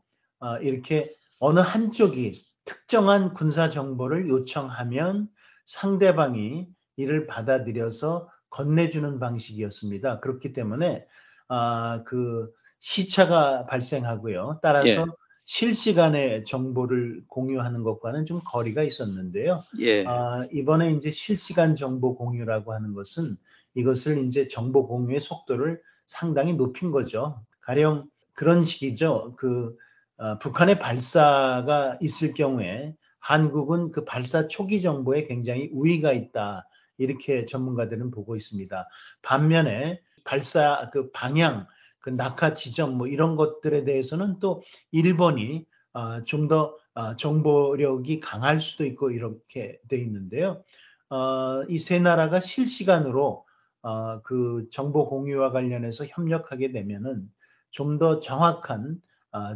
이렇게 0.61 1.09
어느 1.39 1.59
한쪽이 1.59 2.31
특정한 2.65 3.33
군사 3.33 3.69
정보를 3.69 4.29
요청하면 4.29 5.29
상대방이 5.65 6.67
이를 6.97 7.27
받아들여서 7.27 8.29
건네주는 8.49 9.19
방식이었습니다. 9.19 10.19
그렇기 10.19 10.51
때문에 10.51 11.05
아, 11.47 12.03
그 12.05 12.51
시차가 12.79 13.65
발생하고요. 13.65 14.59
따라서 14.61 15.01
예. 15.01 15.05
실시간의 15.43 16.45
정보를 16.45 17.23
공유하는 17.27 17.83
것과는 17.83 18.25
좀 18.25 18.41
거리가 18.45 18.83
있었는데요. 18.83 19.63
예. 19.79 20.05
아, 20.05 20.45
이번에 20.51 20.91
이제 20.93 21.11
실시간 21.11 21.75
정보 21.75 22.15
공유라고 22.15 22.73
하는 22.73 22.93
것은 22.93 23.37
이것을 23.73 24.25
이제 24.25 24.47
정보 24.47 24.87
공유의 24.87 25.19
속도를 25.19 25.81
상당히 26.05 26.53
높인 26.53 26.91
거죠. 26.91 27.41
가령 27.61 28.09
그런 28.33 28.65
식이죠. 28.65 29.33
그 29.37 29.77
어, 30.17 30.37
북한의 30.39 30.79
발사가 30.79 31.97
있을 32.01 32.33
경우에 32.33 32.95
한국은 33.19 33.91
그 33.91 34.05
발사 34.05 34.47
초기 34.47 34.81
정보에 34.81 35.25
굉장히 35.25 35.69
우위가 35.73 36.11
있다. 36.13 36.67
이렇게 36.97 37.45
전문가들은 37.45 38.11
보고 38.11 38.35
있습니다. 38.35 38.87
반면에 39.23 40.01
발사 40.23 40.89
그 40.93 41.09
방향, 41.11 41.67
그 41.99 42.09
낙하 42.11 42.53
지점 42.53 42.97
뭐 42.97 43.07
이런 43.07 43.35
것들에 43.35 43.83
대해서는 43.83 44.39
또 44.39 44.63
일본이 44.91 45.65
어, 45.93 46.23
좀더 46.23 46.77
어, 46.93 47.15
정보력이 47.15 48.19
강할 48.19 48.61
수도 48.61 48.85
있고 48.85 49.11
이렇게 49.11 49.79
돼 49.87 49.97
있는데요. 49.97 50.63
어, 51.09 51.63
이 51.69 51.77
세 51.79 51.99
나라가 51.99 52.39
실시간으로 52.39 53.45
어, 53.83 54.21
그 54.21 54.67
정보 54.71 55.07
공유와 55.09 55.51
관련해서 55.51 56.05
협력하게 56.05 56.71
되면은 56.71 57.29
좀 57.71 57.97
더 57.99 58.19
정확한 58.19 58.95
어, 58.95 59.01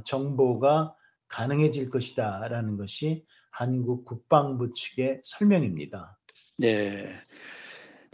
정보가 0.04 0.96
가능해질 1.28 1.90
것이다라는 1.90 2.78
것이 2.78 3.26
한국 3.52 4.06
국방부 4.06 4.74
측의 4.74 5.22
설명입니다. 5.24 6.18
네. 6.58 7.04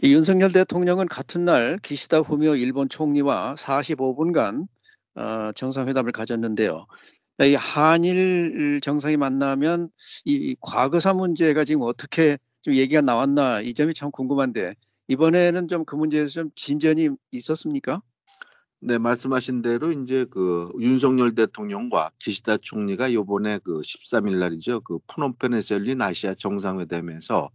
이 0.00 0.12
윤석열 0.12 0.52
대통령은 0.52 1.06
같은 1.06 1.44
날 1.44 1.78
기시다 1.78 2.18
후미오 2.20 2.56
일본 2.56 2.88
총리와 2.88 3.54
45분간 3.56 4.66
어, 5.14 5.52
정상회담을 5.52 6.12
가졌는데요. 6.12 6.86
이 7.40 7.54
한일 7.54 8.80
정상이 8.82 9.16
만나면 9.16 9.88
이 10.24 10.56
과거사 10.60 11.12
문제가 11.12 11.64
지금 11.64 11.82
어떻게 11.82 12.38
좀 12.62 12.74
얘기가 12.74 13.00
나왔나 13.00 13.60
이 13.60 13.74
점이 13.74 13.94
참 13.94 14.10
궁금한데 14.10 14.74
이번에는 15.08 15.68
좀 15.68 15.84
그 15.84 15.96
문제에서 15.96 16.30
좀 16.30 16.50
진전이 16.54 17.10
있었습니까? 17.32 18.02
네, 18.84 18.98
말씀하신 18.98 19.62
대로 19.62 19.92
이제 19.92 20.26
그 20.30 20.68
윤석열 20.80 21.34
대통령과 21.36 22.10
기시다 22.18 22.56
총리가 22.56 23.12
요번에 23.14 23.58
그 23.62 23.80
13일 23.80 24.38
날이죠. 24.38 24.80
그 24.80 24.98
푸놈펜에서 25.06 25.76
열린 25.76 26.02
아시아 26.02 26.34
정상회담에서 26.34 27.50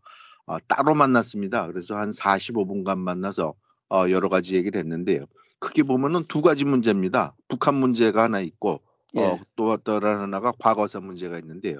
어, 0.45 0.57
따로 0.67 0.95
만났습니다. 0.95 1.67
그래서 1.67 1.97
한 1.97 2.11
45분간 2.11 2.99
만나서 2.99 3.55
어, 3.89 4.09
여러 4.09 4.29
가지 4.29 4.55
얘기를 4.55 4.79
했는데요. 4.79 5.25
크게 5.59 5.83
보면은 5.83 6.23
두 6.29 6.41
가지 6.41 6.63
문제입니다. 6.63 7.35
북한 7.49 7.75
문제가 7.75 8.23
하나 8.23 8.39
있고 8.39 8.81
어, 9.15 9.21
예. 9.21 9.39
또 9.57 9.75
다른 9.77 10.19
하나가 10.21 10.53
과거사 10.57 11.01
문제가 11.01 11.39
있는데요. 11.39 11.79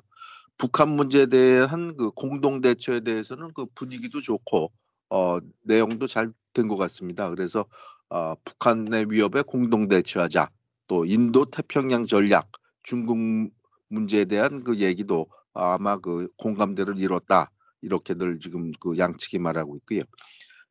북한 0.58 0.90
문제에 0.90 1.28
대한 1.28 1.96
그 1.96 2.12
공동 2.12 2.60
대처에 2.60 3.00
대해서는 3.02 3.52
그 3.54 3.66
분위기도 3.76 4.20
좋고 4.20 4.72
어, 5.10 5.40
내용도 5.64 6.08
잘 6.08 6.34
된 6.54 6.68
것 6.68 6.76
같습니다. 6.76 7.30
그래서 7.30 7.66
어, 8.10 8.36
북한의 8.44 9.08
위협에 9.10 9.42
공동 9.46 9.88
대처하자. 9.88 10.50
또 10.88 11.06
인도 11.06 11.46
태평양 11.46 12.06
전략, 12.06 12.50
중국 12.84 13.18
문제에 13.90 14.26
대한 14.26 14.64
그 14.64 14.78
얘기도 14.78 15.28
아마 15.54 15.98
그 15.98 16.30
공감대를 16.38 16.98
이뤘다. 16.98 17.52
이렇게들 17.82 18.40
지금 18.40 18.72
그 18.80 18.98
양측이 18.98 19.40
말하고 19.40 19.78
있고요. 19.78 20.04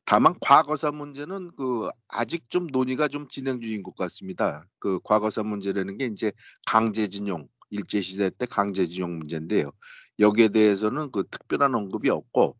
다만 0.04 0.34
과거사 0.40 0.92
문제는 0.92 1.50
그 1.56 1.88
아직 2.08 2.48
좀 2.48 2.68
논의가 2.68 3.08
좀 3.08 3.28
진행 3.28 3.60
중인 3.60 3.82
것 3.82 3.96
같습니다. 3.96 4.64
그 4.78 5.00
과거사 5.02 5.42
문제라는 5.42 5.98
게 5.98 6.06
이제 6.06 6.32
강제징용 6.66 7.48
일제 7.70 8.00
시대 8.00 8.30
때 8.30 8.46
강제징용 8.46 9.18
문제인데요. 9.18 9.72
여기에 10.20 10.48
대해서는 10.48 11.10
그 11.10 11.24
특별한 11.28 11.74
언급이 11.74 12.08
없고 12.08 12.42
어, 12.42 12.54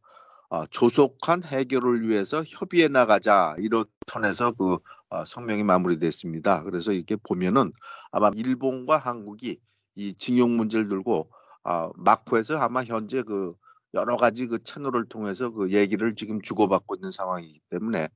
조속한 0.71 1.43
해결을 1.45 2.09
위해서 2.09 2.45
협의해 2.47 2.89
나가자 2.89 3.57
이런 3.59 3.85
톤에서 4.07 4.53
그 4.53 4.79
어, 5.09 5.25
성명이 5.25 5.63
마무리됐습니다. 5.65 6.65
그래서 6.65 6.93
이렇게 6.93 7.17
보면은 7.17 7.71
아마 8.13 8.31
일본과 8.35 8.99
한국이 8.99 9.59
이 9.97 10.15
징용 10.19 10.57
문제를 10.57 10.89
들고 10.89 11.31
아, 11.65 11.91
마쿠에서 11.97 12.59
아마 12.59 12.85
현재 12.85 13.23
그 13.23 13.55
여러 13.95 14.17
가지 14.17 14.47
그 14.47 14.63
채널을 14.63 15.07
통해서 15.09 15.51
그 15.51 15.71
얘기를 15.73 16.15
지금 16.17 16.43
주고받고 16.43 16.97
있는 16.97 17.11
상황이기 17.11 17.61
때문에 17.71 18.09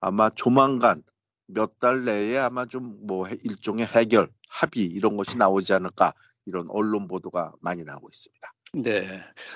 아마 0.00 0.30
조만간 0.30 1.02
몇 1.46 1.78
달 1.78 2.04
내에 2.04 2.38
아마 2.38 2.66
좀 2.66 3.06
뭐 3.06 3.26
일종의 3.28 3.86
해결, 3.86 4.28
합의 4.50 4.84
이런 4.84 5.16
것이 5.16 5.36
나오지 5.38 5.72
않을까 5.74 6.12
이런 6.46 6.66
언론 6.70 7.08
보도가 7.08 7.52
많이 7.60 7.84
나오고 7.84 8.08
있습니다. 8.08 8.48
네. 8.74 9.06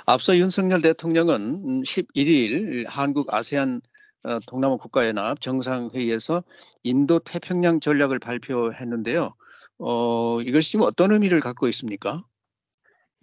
앞서 0.06 0.36
윤석열 0.36 0.80
대통령은 0.80 1.82
11일 1.82 2.86
한국 2.88 3.32
아세안 3.32 3.80
어, 4.24 4.38
동남아 4.46 4.76
국가연합 4.76 5.40
정상회의에서 5.40 6.44
인도 6.82 7.18
태평양 7.18 7.80
전략을 7.80 8.20
발표했는데요. 8.20 9.34
어, 9.78 10.40
이것이 10.40 10.78
어떤 10.80 11.10
의미를 11.12 11.40
갖고 11.40 11.68
있습니까? 11.68 12.24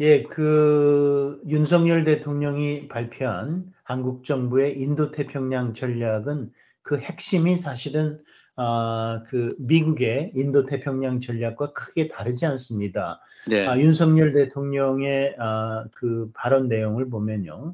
예, 0.01 0.23
그 0.23 1.41
윤석열 1.47 2.03
대통령이 2.05 2.87
발표한 2.87 3.73
한국 3.83 4.23
정부의 4.23 4.79
인도 4.79 5.11
태평양 5.11 5.73
전략은 5.73 6.51
그 6.81 6.99
핵심이 6.99 7.57
사실은 7.57 8.21
아, 8.61 9.23
그 9.25 9.55
미국의 9.57 10.33
인도 10.35 10.65
태평양 10.65 11.21
전략과 11.21 11.71
크게 11.71 12.09
다르지 12.09 12.45
않습니다. 12.45 13.21
네. 13.47 13.65
아, 13.65 13.79
윤석열 13.79 14.33
대통령의 14.33 15.37
아, 15.39 15.85
그 15.93 16.29
발언 16.33 16.67
내용을 16.67 17.09
보면요. 17.09 17.73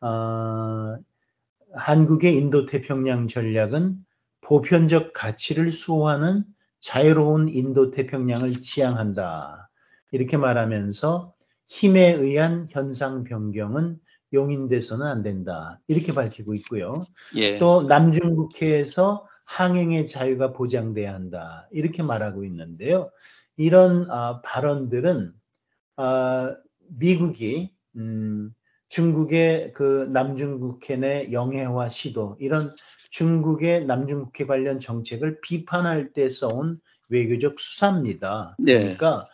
아, 0.00 0.98
한국의 1.72 2.34
인도 2.34 2.66
태평양 2.66 3.28
전략은 3.28 3.96
보편적 4.40 5.12
가치를 5.12 5.70
수호하는 5.70 6.42
자유로운 6.80 7.48
인도 7.48 7.92
태평양을 7.92 8.60
지향한다. 8.60 9.70
이렇게 10.10 10.36
말하면서 10.36 11.32
힘에 11.68 12.12
의한 12.14 12.66
현상 12.70 13.22
변경은 13.22 14.00
용인돼서는 14.32 15.06
안 15.06 15.22
된다. 15.22 15.78
이렇게 15.86 16.12
밝히고 16.12 16.54
있고요. 16.54 17.04
예. 17.36 17.58
또 17.58 17.84
남중국해에서 17.84 19.28
항행의 19.48 20.06
자유가 20.06 20.52
보장돼야 20.52 21.14
한다. 21.14 21.66
이렇게 21.72 22.02
말하고 22.02 22.44
있는데요. 22.44 23.10
이런 23.56 24.08
어, 24.10 24.42
발언들은 24.42 25.32
어, 25.96 26.54
미국이 26.98 27.72
음, 27.96 28.54
중국의 28.88 29.72
그 29.72 30.08
남중국해 30.12 30.96
내 30.96 31.32
영해화 31.32 31.88
시도 31.88 32.36
이런 32.40 32.74
중국의 33.10 33.86
남중국해 33.86 34.46
관련 34.46 34.78
정책을 34.80 35.40
비판할 35.40 36.12
때 36.12 36.28
써온 36.28 36.78
외교적 37.08 37.58
수사입니다. 37.58 38.54
네. 38.58 38.96
그러니까 38.96 39.28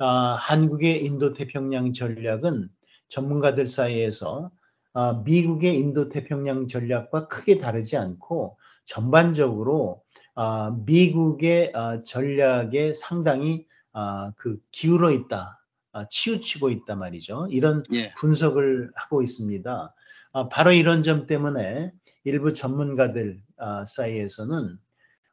어, 0.00 0.06
한국의 0.06 1.04
인도 1.04 1.32
태평양 1.32 1.92
전략은 1.92 2.70
전문가들 3.08 3.66
사이에서 3.66 4.50
어, 4.94 5.12
미국의 5.24 5.78
인도 5.78 6.08
태평양 6.08 6.66
전략과 6.66 7.28
크게 7.28 7.58
다르지 7.58 7.98
않고 7.98 8.56
전반적으로 8.88 10.02
어, 10.34 10.70
미국의 10.70 11.72
어, 11.74 12.02
전략에 12.02 12.94
상당히 12.94 13.66
어, 13.92 14.32
그 14.36 14.58
기울어 14.70 15.10
있다, 15.10 15.62
어, 15.92 16.08
치우치고 16.08 16.70
있다 16.70 16.96
말이죠. 16.96 17.48
이런 17.50 17.82
예. 17.92 18.08
분석을 18.14 18.90
하고 18.94 19.22
있습니다. 19.22 19.94
어, 20.32 20.48
바로 20.48 20.72
이런 20.72 21.02
점 21.02 21.26
때문에 21.26 21.92
일부 22.24 22.54
전문가들 22.54 23.42
어, 23.58 23.84
사이에서는 23.84 24.78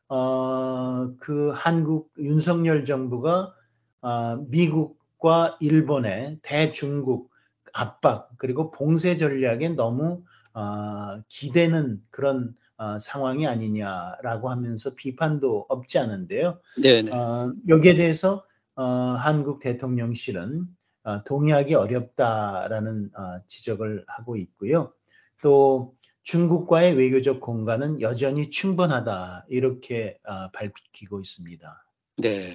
어, 0.09 1.15
그 1.17 1.51
한국 1.55 2.11
윤석열 2.17 2.83
정부가 2.83 3.53
어, 4.01 4.35
미국과 4.49 5.57
일본의 5.61 6.39
대중국 6.41 7.31
압박 7.71 8.31
그리고 8.37 8.71
봉쇄 8.71 9.17
전략에 9.17 9.69
너무 9.69 10.23
어, 10.53 11.21
기대는 11.29 12.01
그런 12.09 12.53
어, 12.77 12.99
상황이 12.99 13.47
아니냐라고 13.47 14.49
하면서 14.49 14.95
비판도 14.95 15.65
없지 15.69 15.99
않은데요. 15.99 16.59
네네. 16.81 17.11
어, 17.11 17.53
여기에 17.67 17.95
대해서 17.95 18.43
어, 18.75 18.83
한국 18.83 19.59
대통령실은 19.59 20.65
어, 21.03 21.23
동의하기 21.23 21.75
어렵다라는 21.75 23.11
어, 23.15 23.39
지적을 23.47 24.03
하고 24.07 24.35
있고요. 24.37 24.93
또 25.41 25.95
중국과의 26.23 26.95
외교적 26.95 27.39
공간은 27.39 28.01
여전히 28.01 28.49
충분하다 28.49 29.45
이렇게 29.49 30.17
어, 30.25 30.49
밝히고 30.51 31.21
있습니다. 31.21 31.85
네. 32.17 32.53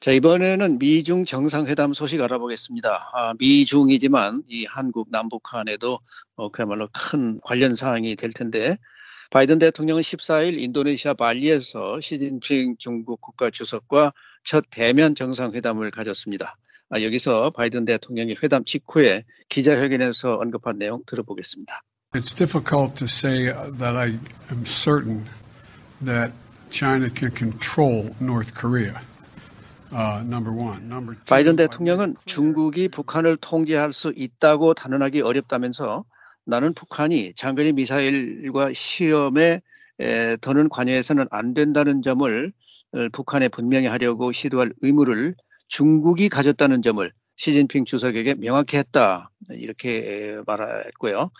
자, 0.00 0.10
이번에는 0.10 0.78
미중 0.78 1.24
정상회담 1.24 1.94
소식 1.94 2.20
알아보겠습니다. 2.20 3.10
아, 3.14 3.34
미중이지만 3.38 4.42
이 4.46 4.66
한국 4.66 5.10
남북 5.10 5.54
한에도 5.54 6.00
어, 6.34 6.50
그야말로 6.50 6.88
큰 6.92 7.40
관련 7.42 7.74
사항이 7.74 8.16
될 8.16 8.30
텐데 8.30 8.76
바이든 9.30 9.58
대통령은 9.58 10.02
14일 10.02 10.60
인도네시아 10.60 11.14
발리에서 11.14 12.00
시진핑 12.00 12.76
중국 12.78 13.20
국가 13.20 13.50
주석과 13.50 14.12
첫 14.44 14.64
대면 14.70 15.14
정상회담을 15.14 15.90
가졌습니다. 15.90 16.56
아, 16.88 17.02
여기서 17.02 17.50
바이든 17.50 17.84
대통령이 17.84 18.36
회담 18.42 18.64
직후에 18.64 19.24
기자회견에서 19.48 20.34
언급한 20.34 20.78
내용 20.78 21.02
들어보겠습니다. 21.06 21.82
It's 22.14 22.32
difficult 22.32 22.94
to 22.96 23.06
say 23.06 23.52
that 23.78 23.96
I 23.96 24.18
am 24.50 24.64
certain 24.64 25.24
that 26.04 26.32
China 26.70 27.08
can 27.10 27.30
control 27.34 28.14
North 28.20 28.54
Korea. 28.54 29.00
Uh, 29.92 30.22
number 30.24 30.52
one. 30.52 30.86
Number 30.86 31.14
two, 31.14 31.24
바이든 31.26 31.56
대통령은 31.56 32.16
중국이 32.24 32.88
북한을 32.88 33.36
통제할 33.36 33.92
수 33.92 34.12
있다고 34.16 34.74
단언하기 34.74 35.20
어렵다면서 35.22 36.04
나는 36.46 36.72
북한이 36.74 37.34
장거리 37.34 37.72
미사일과 37.72 38.72
시험에 38.72 39.60
에, 39.98 40.36
더는 40.40 40.68
관여해서는 40.68 41.26
안 41.30 41.54
된다는 41.54 42.02
점을 42.02 42.52
어, 42.92 43.08
북한에 43.12 43.48
분명히 43.48 43.86
하려고 43.86 44.30
시도할 44.30 44.72
의무를 44.80 45.34
중국이 45.68 46.28
가졌다는 46.28 46.82
점을 46.82 47.10
시진핑 47.34 47.84
주석에게 47.84 48.34
명확히 48.34 48.76
했다 48.76 49.30
이렇게 49.50 50.36
에, 50.36 50.42
말했고요. 50.46 51.30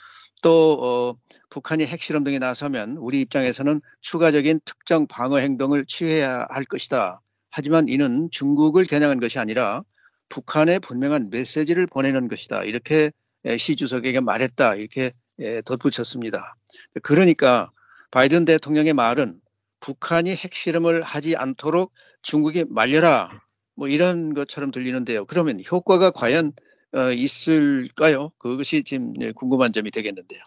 또 0.43 0.79
어, 0.81 1.35
북한이 1.51 1.87
핵실험 1.87 2.25
등에 2.25 2.39
나서면 2.39 2.97
우리 2.99 3.21
입장에서는 3.21 3.81
추가적인 4.01 4.61
특정 4.65 5.07
방어 5.07 5.39
행동을 5.39 5.87
취해야 5.87 6.47
할 6.51 6.65
것이다. 6.65 7.21
하지만 7.51 7.89
이는 7.89 8.29
중국을 8.33 8.85
겨냥한 8.85 9.21
것이 9.21 9.39
아니라 9.39 9.83
북한에 10.29 10.81
분명한 10.81 11.31
메시지를 11.31 11.87
보내는 11.87 12.27
것이다. 12.27 12.65
이렇게 12.65 13.05
에, 13.05 13.11
시 13.59 13.77
주석에게 13.77 14.21
말했다. 14.21 14.75
이렇게 14.75 15.13
에, 15.39 15.63
덧붙였습니다. 15.63 16.57
그러니까 17.03 17.71
바이든 18.11 18.45
대통령의 18.45 18.93
말은 18.93 19.41
북한이 19.81 20.31
핵실험을 20.35 21.03
하지 21.03 21.37
않도록 21.37 21.93
중국이 22.23 22.65
말려라. 22.69 23.31
뭐 23.77 23.89
이런 23.89 24.35
것처럼 24.35 24.71
들리는데요. 24.71 25.27
그러면 25.27 25.63
효과가 25.71 26.11
과연 26.11 26.53
어, 26.95 27.13
있을까요? 27.13 28.31
그것이 28.39 28.83
지금 28.85 29.13
예, 29.21 29.33
궁금한 29.33 29.73
점이 29.73 29.91
되겠는데요. 29.91 30.41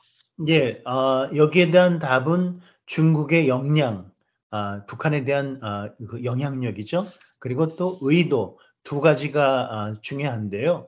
예, 0.48 0.82
어, 0.86 1.30
여기에 1.36 1.72
대한 1.72 2.00
답은 2.00 2.62
중국의 2.86 3.48
역량, 3.48 4.12
아, 4.50 4.84
북한에 4.88 5.26
대한 5.26 5.60
아, 5.62 5.90
그 6.10 6.24
영향력이죠. 6.24 7.06
그리고 7.40 7.68
또 7.68 8.00
의도 8.02 8.58
두 8.84 9.00
가지가 9.00 9.44
아, 9.44 9.94
중요한데요. 10.02 10.88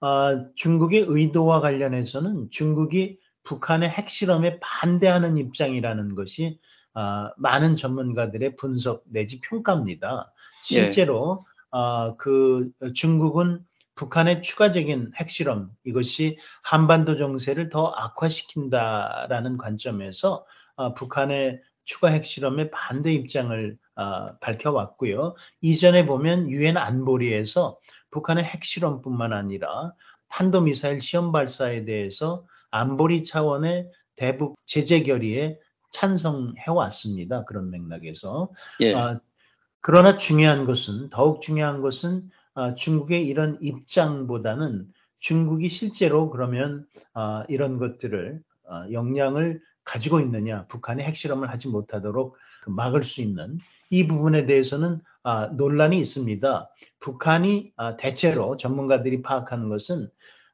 아, 0.00 0.44
중국의 0.54 1.04
의도와 1.08 1.60
관련해서는 1.60 2.48
중국이 2.50 3.18
북한의 3.42 3.88
핵실험에 3.88 4.58
반대하는 4.60 5.36
입장이라는 5.36 6.14
것이 6.14 6.58
아, 6.94 7.32
많은 7.36 7.76
전문가들의 7.76 8.56
분석 8.56 9.04
내지 9.06 9.40
평가입니다. 9.40 10.32
실제로 10.62 11.44
아, 11.70 12.14
그 12.18 12.70
중국은 12.94 13.64
북한의 13.94 14.42
추가적인 14.42 15.12
핵실험 15.16 15.70
이것이 15.84 16.36
한반도 16.62 17.16
정세를 17.16 17.70
더 17.70 17.88
악화시킨다라는 17.88 19.56
관점에서 19.56 20.46
아, 20.76 20.92
북한의 20.94 21.62
추가 21.84 22.08
핵실험에 22.08 22.70
반대 22.70 23.12
입장을 23.12 23.78
아, 23.94 24.36
밝혀왔고요. 24.40 25.34
이전에 25.62 26.04
보면 26.04 26.50
유엔 26.50 26.76
안보리에서 26.76 27.78
북한의 28.16 28.44
핵실험뿐만 28.44 29.34
아니라 29.34 29.92
탄도미사일 30.28 31.02
시험 31.02 31.32
발사에 31.32 31.84
대해서 31.84 32.46
안보리 32.70 33.22
차원의 33.22 33.90
대북 34.16 34.56
제재 34.64 35.02
결의에 35.02 35.58
찬성해 35.92 36.64
왔습니다. 36.68 37.44
그런 37.44 37.70
맥락에서 37.70 38.50
예. 38.80 38.94
아, 38.94 39.20
그러나 39.82 40.16
중요한 40.16 40.64
것은 40.64 41.10
더욱 41.10 41.42
중요한 41.42 41.82
것은 41.82 42.30
아, 42.54 42.74
중국의 42.74 43.26
이런 43.26 43.58
입장보다는 43.60 44.86
중국이 45.18 45.68
실제로 45.68 46.30
그러면 46.30 46.86
아, 47.12 47.44
이런 47.48 47.78
것들을 47.78 48.42
아, 48.68 48.86
역량을 48.90 49.60
가지고 49.84 50.20
있느냐, 50.20 50.66
북한의 50.66 51.04
핵실험을 51.04 51.50
하지 51.50 51.68
못하도록 51.68 52.34
그 52.34 52.38
막을 52.68 53.02
수 53.02 53.20
있는 53.20 53.58
이 53.90 54.06
부분에 54.06 54.46
대해서는 54.46 55.00
아, 55.22 55.46
논란이 55.46 55.98
있습니다. 55.98 56.70
북한이 57.00 57.72
아, 57.76 57.96
대체로 57.96 58.56
전문가들이 58.56 59.22
파악하는 59.22 59.68
것은 59.68 60.08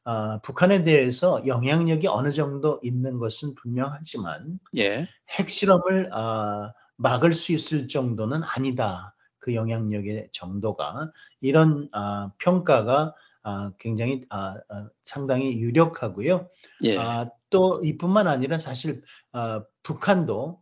아, 0.04 0.40
북한에 0.42 0.82
대해서 0.84 1.46
영향력이 1.46 2.06
어느 2.08 2.32
정도 2.32 2.80
있는 2.82 3.18
것은 3.18 3.54
분명하지만 3.54 4.58
예. 4.76 5.06
핵실험을 5.30 6.10
아, 6.12 6.72
막을 6.96 7.34
수 7.34 7.52
있을 7.52 7.88
정도는 7.88 8.42
아니다. 8.44 9.14
그 9.38 9.54
영향력의 9.54 10.28
정도가 10.32 11.10
이런 11.40 11.88
아, 11.92 12.30
평가가 12.38 13.14
아, 13.42 13.72
굉장히 13.78 14.24
아, 14.30 14.56
아, 14.68 14.88
상당히 15.04 15.58
유력하고요. 15.58 16.48
예. 16.84 16.98
아, 16.98 17.28
또 17.50 17.80
이뿐만 17.84 18.28
아니라 18.28 18.58
사실 18.58 19.02
아, 19.32 19.62
북한도 19.82 20.61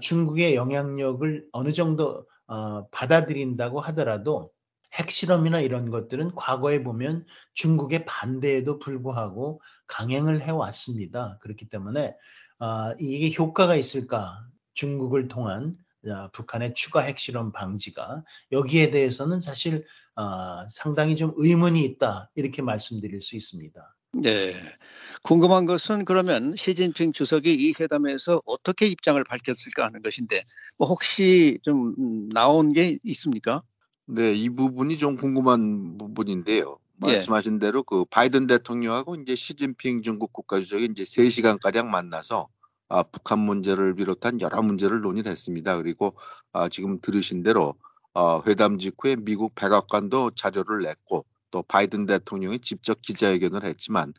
중국의 0.00 0.54
영향력을 0.54 1.46
어느 1.52 1.72
정도 1.72 2.26
어, 2.46 2.88
받아들인다고 2.88 3.80
하더라도 3.80 4.50
핵실험이나 4.94 5.60
이런 5.60 5.90
것들은 5.90 6.34
과거에 6.34 6.82
보면 6.82 7.24
중국의 7.54 8.04
반대에도 8.04 8.78
불구하고 8.78 9.60
강행을 9.86 10.42
해왔습니다. 10.42 11.38
그렇기 11.40 11.68
때문에 11.68 12.14
어, 12.58 12.92
이게 12.98 13.34
효과가 13.36 13.76
있을까? 13.76 14.44
중국을 14.74 15.28
통한 15.28 15.74
어, 16.06 16.30
북한의 16.32 16.74
추가 16.74 17.00
핵실험 17.00 17.52
방지가 17.52 18.24
여기에 18.52 18.90
대해서는 18.90 19.40
사실 19.40 19.84
어, 20.16 20.68
상당히 20.70 21.16
좀 21.16 21.34
의문이 21.36 21.84
있다 21.84 22.30
이렇게 22.34 22.62
말씀드릴 22.62 23.20
수 23.20 23.36
있습니다. 23.36 23.96
네. 24.14 24.54
궁금한 25.22 25.66
것은 25.66 26.04
그러면 26.04 26.54
시진핑 26.56 27.12
주석이 27.12 27.52
이 27.52 27.74
회담에서 27.78 28.42
어떻게 28.46 28.86
입장을 28.86 29.22
밝혔을까 29.22 29.84
하는 29.84 30.02
것인데 30.02 30.44
뭐 30.78 30.88
혹시 30.88 31.58
좀 31.62 31.94
음, 31.98 32.28
나온 32.30 32.72
게 32.72 32.98
있습니까? 33.04 33.62
네, 34.06 34.32
이 34.32 34.48
부분이 34.48 34.98
좀 34.98 35.16
궁금한 35.16 35.98
부분인데요. 35.98 36.78
예. 37.06 37.12
말씀하신 37.12 37.58
대로 37.58 37.82
그 37.82 38.04
바이든 38.04 38.46
대통령하고 38.46 39.14
이제 39.16 39.34
시진핑 39.34 40.02
중국 40.02 40.32
국가주석이 40.32 40.88
이제 40.90 41.04
3시간 41.04 41.60
가량 41.60 41.90
만나서 41.90 42.48
아, 42.88 43.04
북한 43.04 43.38
문제를 43.38 43.94
비롯한 43.94 44.40
여러 44.40 44.60
문제를 44.62 45.00
논의를 45.00 45.30
했습니다. 45.30 45.76
그리고 45.76 46.16
아, 46.52 46.68
지금 46.68 47.00
들으신 47.00 47.42
대로 47.42 47.74
어, 48.14 48.42
회담 48.46 48.78
직후에 48.78 49.16
미국 49.16 49.54
백악관도 49.54 50.32
자료를 50.32 50.82
냈고 50.82 51.24
또 51.52 51.62
바이든 51.62 52.06
대통령이 52.06 52.58
직접 52.58 53.00
기자회견을 53.00 53.64
했지만 53.64 54.12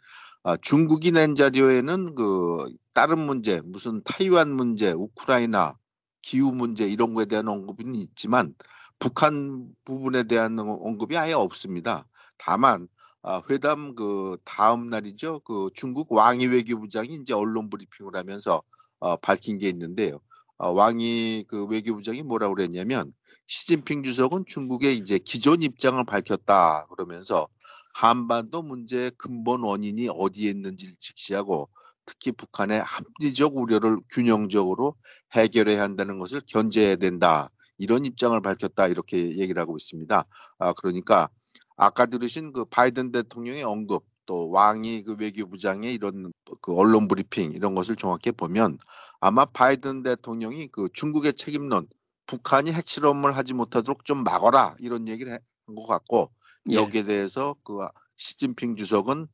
아, 0.43 0.57
중국이 0.57 1.11
낸 1.11 1.35
자료에는 1.35 2.15
그 2.15 2.67
다른 2.93 3.19
문제 3.19 3.61
무슨 3.61 4.01
타이완 4.03 4.49
문제, 4.49 4.91
우크라이나 4.91 5.77
기후 6.23 6.51
문제 6.51 6.87
이런 6.87 7.13
거에 7.13 7.25
대한 7.25 7.47
언급은 7.47 7.93
있지만 7.95 8.55
북한 8.97 9.69
부분에 9.85 10.23
대한 10.23 10.57
언급이 10.57 11.17
아예 11.17 11.33
없습니다. 11.33 12.07
다만 12.37 12.87
아, 13.21 13.41
회담 13.51 13.93
그 13.93 14.37
다음 14.43 14.89
날이죠. 14.89 15.41
그 15.41 15.69
중국 15.75 16.11
왕이 16.11 16.47
외교부장이 16.47 17.19
이제 17.21 17.35
언론 17.35 17.69
브리핑을 17.69 18.15
하면서 18.15 18.63
어, 18.99 19.17
밝힌 19.17 19.59
게 19.59 19.69
있는데요. 19.69 20.19
어, 20.57 20.71
왕이 20.71 21.45
그 21.47 21.65
외교부장이 21.65 22.23
뭐라고 22.23 22.55
그랬냐면 22.55 23.13
시진핑 23.45 24.03
주석은 24.03 24.45
중국의 24.47 24.97
이제 24.97 25.19
기존 25.19 25.61
입장을 25.61 26.03
밝혔다 26.05 26.87
그러면서 26.87 27.47
한반도 27.93 28.61
문제의 28.61 29.11
근본 29.17 29.63
원인이 29.63 30.09
어디에 30.09 30.49
있는지를 30.51 30.93
직시하고 30.99 31.69
특히 32.05 32.31
북한의 32.31 32.81
합리적 32.81 33.57
우려를 33.57 33.97
균형적으로 34.09 34.95
해결해야 35.33 35.81
한다는 35.81 36.19
것을 36.19 36.41
견제해야 36.47 36.95
된다. 36.95 37.49
이런 37.77 38.05
입장을 38.05 38.39
밝혔다. 38.41 38.87
이렇게 38.87 39.37
얘기를 39.37 39.61
하고 39.61 39.77
있습니다. 39.77 40.25
아, 40.59 40.73
그러니까 40.73 41.29
아까 41.77 42.05
들으신 42.05 42.53
그 42.53 42.65
바이든 42.65 43.11
대통령의 43.11 43.63
언급 43.63 44.05
또 44.25 44.49
왕이 44.51 45.03
그 45.03 45.15
외교부장의 45.19 45.93
이런 45.93 46.31
그 46.61 46.73
언론 46.75 47.07
브리핑 47.07 47.53
이런 47.53 47.75
것을 47.75 47.95
정확히 47.95 48.31
보면 48.31 48.77
아마 49.19 49.45
바이든 49.45 50.03
대통령이 50.03 50.67
그 50.71 50.89
중국의 50.93 51.33
책임론 51.33 51.87
북한이 52.27 52.71
핵실험을 52.71 53.35
하지 53.35 53.53
못하도록 53.53 54.05
좀 54.05 54.23
막아라 54.23 54.75
이런 54.79 55.07
얘기를 55.07 55.33
한 55.33 55.39
것 55.75 55.87
같고 55.87 56.31
예. 56.33 56.40
여기에 56.71 57.03
대해서 57.03 57.55
그 57.63 57.79
시진핑 58.17 58.75
주석은 58.75 59.27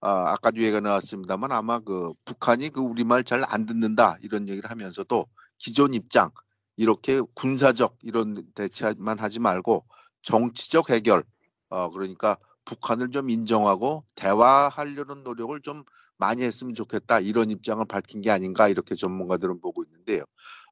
아, 0.00 0.32
아까 0.32 0.50
뒤에가 0.52 0.80
나왔습니다만 0.80 1.52
아마 1.52 1.80
그 1.80 2.12
북한이 2.24 2.70
그 2.70 2.80
우리말 2.80 3.24
잘 3.24 3.44
안 3.48 3.66
듣는다 3.66 4.16
이런 4.22 4.48
얘기를 4.48 4.70
하면서도 4.70 5.26
기존 5.58 5.94
입장 5.94 6.30
이렇게 6.76 7.20
군사적 7.34 7.98
이런 8.02 8.46
대처만 8.54 9.18
하지 9.18 9.40
말고 9.40 9.86
정치적 10.22 10.90
해결 10.90 11.24
어 11.70 11.90
그러니까 11.90 12.36
북한을 12.66 13.10
좀 13.10 13.30
인정하고 13.30 14.04
대화하려는 14.16 15.22
노력을 15.24 15.60
좀 15.62 15.84
많이 16.18 16.42
했으면 16.42 16.74
좋겠다 16.74 17.20
이런 17.20 17.50
입장을 17.50 17.84
밝힌 17.86 18.20
게 18.22 18.30
아닌가 18.30 18.68
이렇게 18.68 18.94
전문가들은 18.94 19.60
보고 19.60 19.82
있는데요. 19.84 20.24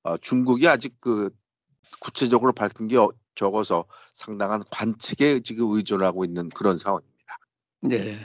어, 0.05 0.17
중국이 0.19 0.69
아직 0.69 0.97
그 1.01 1.31
구체적으로 2.01 2.53
밝힌 2.53 2.89
게 2.89 2.97
어- 2.99 3.11
적어서 3.35 3.85
상당한 4.13 4.63
관측에 4.71 5.41
지금 5.41 5.71
의존하고 5.73 6.25
있는 6.25 6.49
그런 6.51 6.77
상황입니다. 6.77 7.39
네. 7.83 8.19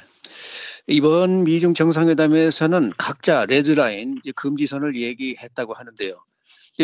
이번 0.87 1.43
미중 1.43 1.73
정상회담에서는 1.73 2.91
각자 2.97 3.45
레드라인 3.45 4.19
금지선을 4.35 4.95
얘기했다고 4.95 5.73
하는데요. 5.73 6.15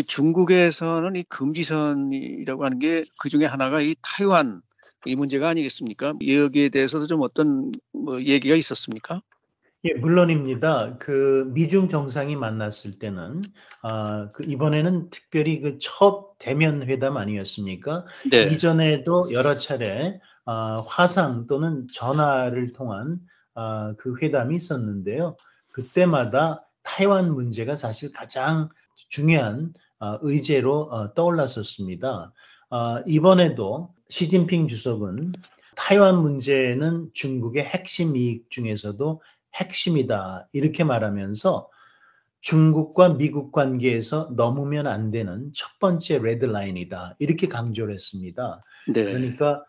중국에서는 0.07 1.15
이 1.15 1.23
금지선이라고 1.23 2.65
하는 2.65 2.79
게 2.79 3.05
그 3.17 3.29
중에 3.29 3.45
하나가 3.45 3.81
이 3.81 3.95
타이완 4.01 4.61
이 5.05 5.15
문제가 5.15 5.49
아니겠습니까? 5.49 6.13
여기에 6.25 6.69
대해서도 6.69 7.07
좀 7.07 7.21
어떤 7.21 7.71
뭐 7.93 8.21
얘기가 8.21 8.55
있었습니까? 8.55 9.21
예, 9.85 9.93
물론입니다. 9.93 10.97
그 10.97 11.51
미중 11.53 11.89
정상이 11.89 12.35
만났을 12.35 12.97
때는 12.97 13.41
아, 13.83 14.27
그 14.33 14.43
이번에는 14.47 15.11
특별히 15.11 15.59
그 15.61 15.77
첫 15.79 16.35
대면 16.39 16.83
회담 16.83 17.17
아니었습니까? 17.17 18.05
네. 18.31 18.47
이전에도 18.51 19.31
여러 19.31 19.53
차례 19.53 20.19
아, 20.45 20.81
화상 20.87 21.45
또는 21.45 21.87
전화를 21.93 22.73
통한 22.73 23.19
아, 23.53 23.93
그 23.99 24.15
회담이 24.21 24.55
있었는데요. 24.55 25.37
그때마다 25.71 26.65
타이완 26.81 27.31
문제가 27.31 27.75
사실 27.75 28.11
가장 28.11 28.69
중요한 29.09 29.73
아, 29.99 30.17
의제로 30.21 30.81
어, 30.91 31.13
떠올랐었습니다. 31.13 32.33
아, 32.71 33.03
이번에도 33.05 33.93
시진핑 34.09 34.67
주석은 34.67 35.33
타이완 35.75 36.21
문제는 36.21 37.09
중국의 37.13 37.63
핵심 37.63 38.15
이익 38.15 38.49
중에서도 38.49 39.21
핵심이다. 39.55 40.49
이렇게 40.53 40.83
말하면서 40.83 41.69
중국과 42.41 43.15
미국 43.15 43.51
관계에서 43.51 44.29
넘으면 44.35 44.85
안 44.85 45.09
되는 45.09 45.51
첫 45.53 45.79
번째 45.79 46.19
레드라인이다. 46.19 47.15
이렇게 47.19 47.47
강조를 47.47 47.93
했습니다. 47.93 48.63
네. 48.87 49.03
그러니까 49.03 49.63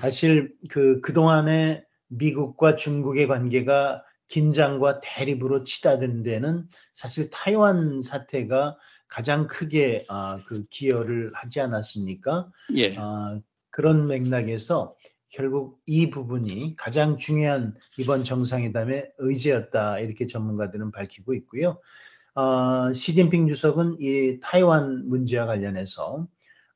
사실 0.00 0.52
그 0.68 1.00
그동안에 1.02 1.84
미국과 2.08 2.74
중국의 2.74 3.28
관계가 3.28 4.02
긴장과 4.28 5.00
대립으로 5.02 5.62
치닫은 5.64 6.24
데는 6.24 6.68
사실 6.94 7.30
타이완 7.30 8.02
사태가 8.02 8.76
가장 9.08 9.46
크게 9.46 10.04
아, 10.08 10.36
그 10.46 10.64
기여를 10.68 11.30
하지 11.34 11.60
않았습니까? 11.60 12.50
예. 12.74 12.96
아, 12.98 13.38
그런 13.70 14.06
맥락에서 14.06 14.96
결국 15.36 15.82
이 15.84 16.08
부분이 16.08 16.76
가장 16.76 17.18
중요한 17.18 17.74
이번 17.98 18.24
정상회담의 18.24 19.12
의제였다 19.18 19.98
이렇게 19.98 20.26
전문가들은 20.26 20.92
밝히고 20.92 21.34
있고요. 21.34 21.78
어, 22.34 22.90
시진핑 22.94 23.46
주석은 23.46 23.98
이 24.00 24.40
타이완 24.40 25.06
문제와 25.06 25.44
관련해서 25.44 26.26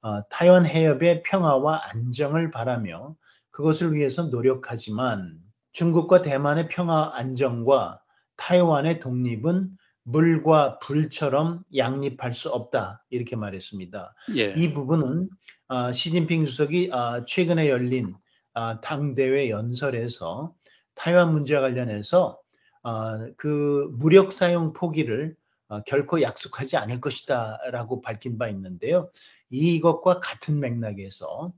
어, 0.02 0.28
타이완 0.28 0.66
해협의 0.66 1.22
평화와 1.22 1.88
안정을 1.90 2.50
바라며 2.50 3.16
그것을 3.50 3.94
위해서 3.94 4.24
노력하지만 4.24 5.38
중국과 5.72 6.20
대만의 6.20 6.68
평화 6.68 7.12
안정과 7.14 8.02
타이완의 8.36 9.00
독립은 9.00 9.70
물과 10.02 10.80
불처럼 10.80 11.62
양립할 11.74 12.34
수 12.34 12.50
없다 12.50 13.06
이렇게 13.08 13.36
말했습니다. 13.36 14.14
예. 14.36 14.52
이 14.54 14.74
부분은 14.74 15.30
아, 15.68 15.94
시진핑 15.94 16.44
주석이 16.44 16.90
아, 16.92 17.24
최근에 17.26 17.70
열린 17.70 18.14
아, 18.54 18.80
당대회 18.80 19.50
연설에서 19.50 20.54
타이완 20.94 21.32
문제와 21.32 21.60
관련해서 21.60 22.40
아, 22.82 23.28
그 23.36 23.88
무력 23.92 24.32
사용 24.32 24.72
포기를 24.72 25.36
아, 25.68 25.82
결코 25.86 26.20
약속하지 26.20 26.76
않을 26.76 27.00
것이다 27.00 27.58
라고 27.70 28.00
밝힌 28.00 28.38
바 28.38 28.48
있는데요. 28.48 29.10
이것과 29.50 30.20
같은 30.20 30.58
맥락에서 30.60 31.52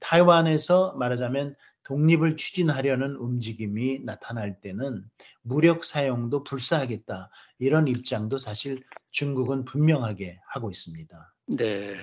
타이완에서 0.00 0.94
말하자면 0.94 1.56
독립을 1.84 2.36
추진하려는 2.36 3.14
움직임이 3.16 4.00
나타날 4.02 4.60
때는 4.60 5.04
무력 5.42 5.84
사용도 5.84 6.42
불사하겠다 6.42 7.30
이런 7.58 7.86
입장도 7.86 8.38
사실 8.38 8.82
중국은 9.10 9.64
분명하게 9.64 10.40
하고 10.48 10.70
있습니다. 10.70 11.34
네. 11.58 11.94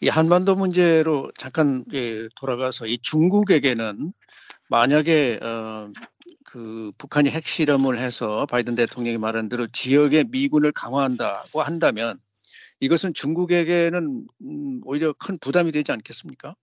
이 0.00 0.08
한반도 0.08 0.54
문제로 0.54 1.30
잠깐 1.38 1.84
예, 1.94 2.28
돌아가서 2.36 2.86
이 2.86 2.98
중국에게는 3.00 4.12
만약에 4.68 5.40
어, 5.42 5.88
그 6.44 6.92
북한이 6.98 7.30
핵실험을 7.30 7.98
해서 7.98 8.46
바이든 8.46 8.74
대통령이 8.74 9.16
말한 9.16 9.48
대로 9.48 9.66
지역의 9.68 10.26
미군을 10.30 10.72
강화한다고 10.72 11.62
한다면 11.62 12.18
이것은 12.80 13.14
중국에게는 13.14 14.26
음, 14.42 14.80
오히려 14.84 15.14
큰 15.14 15.38
부담이 15.38 15.72
되지 15.72 15.92
않겠습니까? 15.92 16.54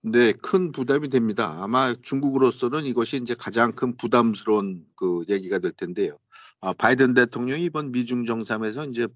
네, 0.00 0.32
큰 0.32 0.72
부담이 0.72 1.08
됩니다. 1.08 1.62
아마 1.62 1.92
중국으로서는 1.94 2.84
이것이 2.84 3.16
이제 3.16 3.34
가장 3.34 3.72
큰 3.72 3.96
부담스러운 3.96 4.84
그 4.94 5.24
얘기가 5.28 5.58
될 5.58 5.72
텐데요. 5.72 6.16
아, 6.60 6.72
바이든 6.72 7.14
대통령이 7.14 7.64
이번 7.64 7.92
미중 7.92 8.24
정상에서 8.24 8.86
이제 8.86 9.08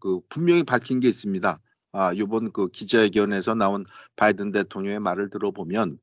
그 0.00 0.20
분명히 0.28 0.64
밝힌 0.64 1.00
게 1.00 1.08
있습니다. 1.08 1.60
아, 1.92 2.12
이번 2.12 2.52
그 2.52 2.68
기자회견에서 2.68 3.54
나온 3.54 3.84
바이든 4.16 4.52
대통령의 4.52 5.00
말을 5.00 5.30
들어보면 5.30 5.98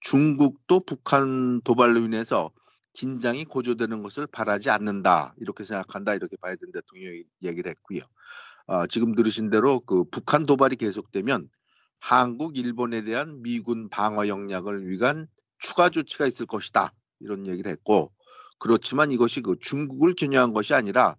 중국도 0.00 0.80
북한 0.80 1.60
도발로 1.62 2.00
인해서 2.00 2.50
긴장이 2.92 3.44
고조되는 3.44 4.02
것을 4.02 4.26
바라지 4.26 4.70
않는다. 4.70 5.34
이렇게 5.38 5.62
생각한다. 5.64 6.14
이렇게 6.14 6.36
바이든 6.40 6.72
대통령이 6.72 7.22
얘기를 7.44 7.70
했고요. 7.70 8.00
어, 8.66 8.86
지금 8.86 9.14
들으신 9.14 9.50
대로 9.50 9.80
그 9.80 10.04
북한 10.04 10.44
도발이 10.44 10.76
계속되면 10.76 11.48
한국, 11.98 12.56
일본에 12.56 13.02
대한 13.02 13.42
미군 13.42 13.88
방어 13.88 14.26
역량을 14.26 14.88
위한 14.88 15.28
추가 15.58 15.90
조치가 15.90 16.26
있을 16.26 16.46
것이다. 16.46 16.92
이런 17.20 17.46
얘기를 17.46 17.70
했고 17.70 18.10
그렇지만 18.58 19.10
이것이 19.10 19.42
그 19.42 19.56
중국을 19.60 20.14
겨냥한 20.14 20.52
것이 20.52 20.74
아니라 20.74 21.16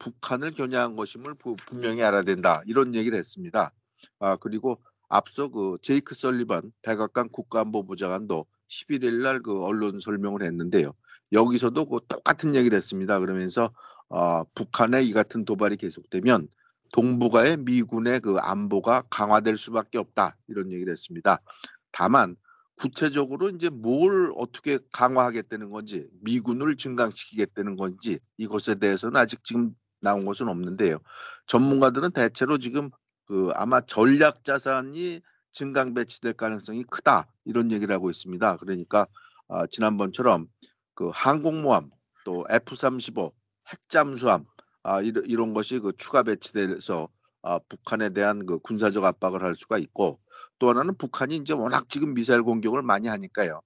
북한을 0.00 0.52
겨냥한 0.52 0.96
것임을 0.96 1.34
분명히 1.68 2.02
알아야 2.02 2.22
된다 2.22 2.62
이런 2.66 2.96
얘기를 2.96 3.16
했습니다. 3.16 3.72
아 4.18 4.36
그리고 4.36 4.82
앞서 5.08 5.48
그 5.48 5.76
제이크 5.82 6.14
설리반 6.14 6.72
백악관 6.82 7.28
국가안보부 7.28 7.96
장관도 7.96 8.46
11일 8.68 9.22
날 9.22 9.42
그 9.42 9.62
언론 9.62 10.00
설명을 10.00 10.42
했는데요. 10.42 10.94
여기서도 11.32 11.86
그 11.86 12.00
똑같은 12.08 12.54
얘기를 12.54 12.76
했습니다. 12.76 13.18
그러면서 13.20 13.70
어, 14.08 14.42
북한의 14.54 15.06
이 15.06 15.12
같은 15.12 15.44
도발이 15.44 15.76
계속되면 15.76 16.48
동북아의 16.92 17.58
미군의 17.58 18.20
그 18.20 18.36
안보가 18.38 19.04
강화될 19.10 19.56
수밖에 19.56 19.98
없다 19.98 20.36
이런 20.48 20.72
얘기를 20.72 20.90
했습니다. 20.90 21.38
다만 21.92 22.36
구체적으로 22.76 23.50
이제 23.50 23.68
뭘 23.68 24.32
어떻게 24.36 24.78
강화하겠다는 24.92 25.70
건지 25.70 26.08
미군을 26.22 26.76
증강시키겠다는 26.76 27.76
건지 27.76 28.18
이것에 28.38 28.76
대해서는 28.76 29.20
아직 29.20 29.44
지금 29.44 29.74
나온 30.00 30.24
것은 30.24 30.48
없는데요. 30.48 30.98
전문가들은 31.46 32.12
대체로 32.12 32.58
지금 32.58 32.90
그 33.26 33.50
아마 33.54 33.80
전략 33.80 34.44
자산이 34.44 35.20
증강 35.52 35.94
배치될 35.94 36.34
가능성이 36.34 36.84
크다 36.84 37.26
이런 37.44 37.70
얘기를 37.70 37.94
하고 37.94 38.10
있습니다. 38.10 38.56
그러니까 38.58 39.06
어, 39.48 39.66
지난번처럼 39.66 40.46
그 40.94 41.10
항공모함 41.12 41.90
또 42.24 42.44
F-35 42.50 43.32
핵잠수함 43.68 44.44
아, 44.82 45.00
이런, 45.00 45.24
이런 45.26 45.54
것이 45.54 45.78
그 45.78 45.92
추가 45.96 46.22
배치돼서 46.22 47.08
아, 47.42 47.58
북한에 47.68 48.10
대한 48.10 48.46
그 48.46 48.58
군사적 48.58 49.04
압박을 49.04 49.42
할 49.42 49.54
수가 49.56 49.78
있고 49.78 50.20
또 50.58 50.68
하나는 50.68 50.96
북한이 50.96 51.36
이제 51.36 51.52
워낙 51.52 51.88
지금 51.88 52.14
미사일 52.14 52.42
공격을 52.42 52.82
많이 52.82 53.08
하니까요. 53.08 53.60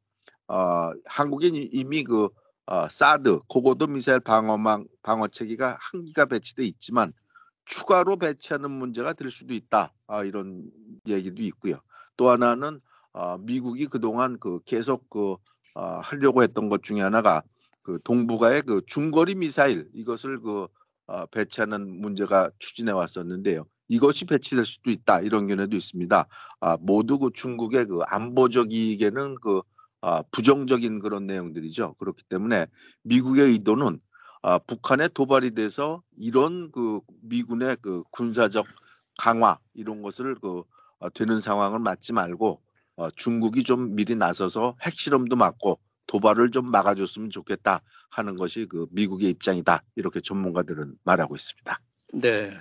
어, 0.49 0.90
한국이 1.07 1.70
이미 1.73 2.05
그 2.05 2.29
어, 2.66 2.88
사드 2.88 3.40
고고도 3.46 3.87
미사일 3.88 4.20
방어망 4.20 4.87
방어 5.03 5.29
체계가 5.29 5.77
한 5.79 6.05
기가 6.05 6.24
배치돼 6.24 6.64
있지만 6.64 7.12
추가로 7.66 8.16
배치하는 8.16 8.70
문제가 8.70 9.12
될 9.12 9.31
수도 9.31 9.55
있다. 9.55 9.92
아, 10.07 10.24
이런 10.24 10.70
얘기도 11.07 11.42
있고요. 11.42 11.79
또 12.16 12.31
하나는 12.31 12.81
어, 13.12 13.38
미국이 13.38 13.87
그동안 13.87 14.38
그 14.38 14.61
계속 14.64 15.09
그 15.11 15.37
어, 15.74 15.83
하려고 16.03 16.42
했던 16.42 16.68
것 16.68 16.83
중에 16.83 17.00
하나가 17.00 17.42
그 17.83 17.98
동북아의 18.03 18.62
그 18.62 18.81
중거리 18.87 19.35
미사일 19.35 19.88
이것을 19.92 20.40
그 20.40 20.68
어, 21.07 21.27
배치하는 21.27 22.00
문제가 22.00 22.50
추진해 22.59 22.92
왔었는데요. 22.92 23.66
이것이 23.88 24.24
배치될 24.24 24.64
수도 24.64 24.90
있다 24.90 25.20
이런 25.20 25.46
견해도 25.46 25.77
있습니다. 25.77 26.27
아, 26.61 26.77
모두 26.81 27.18
그 27.18 27.31
중국의 27.35 27.87
그 27.87 28.00
안보적 28.07 28.72
이익에는 28.72 29.37
그 29.42 29.61
아, 30.07 30.23
부정적인 30.33 30.99
그런 30.99 31.27
내용들이죠. 31.27 31.95
그렇기 31.95 32.25
때문에 32.25 32.67
미국의 33.05 33.53
의도는 33.53 34.01
아, 34.43 34.59
북한에 34.59 35.09
도발이 35.09 35.55
돼서 35.55 36.03
이런 36.19 36.71
그 36.73 37.01
미군의 37.23 37.79
그 37.81 38.03
군사적 38.11 38.67
강화 39.17 39.59
이런 39.73 40.03
것을 40.03 40.35
그 40.35 40.62
어, 40.99 41.09
되는 41.09 41.40
상황을 41.40 41.79
맞지 41.79 42.12
말고 42.12 42.61
어, 42.97 43.11
중국이 43.12 43.64
좀 43.64 43.95
미리 43.95 44.14
나서서 44.14 44.77
핵실험도 44.83 45.37
막고 45.37 45.81
도발을 46.07 46.51
좀 46.51 46.71
막아줬으면 46.71 47.31
좋겠다 47.31 47.81
하는 48.11 48.37
것이 48.37 48.67
그 48.67 48.87
미국의 48.90 49.31
입장이다 49.31 49.85
이렇게 49.97 50.21
전문가들은 50.21 50.97
말하고 51.05 51.35
있습니다. 51.35 51.81
네. 52.12 52.53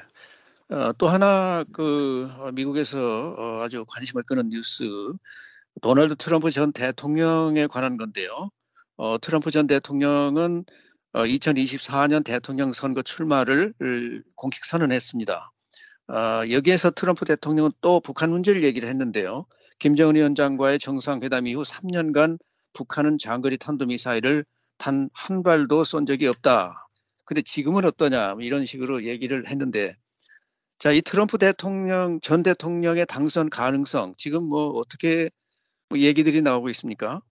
어, 0.70 0.94
또 0.98 1.10
하나 1.10 1.66
그 1.74 2.30
어, 2.40 2.54
미국에서 2.54 3.36
어, 3.38 3.64
아주 3.64 3.84
관심을 3.90 4.24
끄는 4.24 4.48
뉴스 4.48 4.86
도널드 5.82 6.16
트럼프 6.16 6.52
전 6.52 6.72
대통령에 6.72 7.68
관한 7.68 7.98
건데요. 7.98 8.50
어, 8.98 9.18
트럼프 9.20 9.52
전 9.52 9.68
대통령은 9.68 10.66
어, 11.14 11.24
2024년 11.24 12.24
대통령 12.24 12.74
선거 12.74 13.02
출마를 13.02 13.74
공식 14.36 14.66
선언했습니다. 14.66 15.52
어, 16.10 16.16
여기에서 16.50 16.92
트럼프 16.92 17.26
대통령은 17.26 17.72
또 17.82 18.00
북한 18.00 18.30
문제를 18.30 18.64
얘기를 18.64 18.88
했는데요. 18.90 19.46
김정은 19.80 20.16
위원장과의 20.16 20.80
정상회담 20.80 21.48
이후 21.48 21.64
3년간 21.64 22.40
북한은 22.74 23.18
장거리 23.20 23.58
탄도미사일을 23.58 24.46
단 24.78 25.10
한 25.14 25.44
발도 25.44 25.84
쏜 25.84 26.06
적이 26.06 26.28
없다. 26.28 26.88
근데 27.26 27.42
지금은 27.42 27.86
어떠냐 27.86 28.34
뭐 28.34 28.42
이런 28.44 28.66
식으로 28.66 29.06
얘기를 29.06 29.48
했는데 29.48 29.96
자, 30.80 30.92
이 30.92 31.02
트럼프 31.02 31.38
대통령 31.38 32.20
전 32.22 32.44
대통령의 32.44 33.06
당선 33.08 33.50
가능성 33.50 34.16
지금 34.18 34.44
뭐 34.46 34.72
어떻게 34.72 35.30
뭐 35.94 36.00
얘기들이 36.00 36.42
나오고 36.42 36.70
있습니까? 36.72 37.22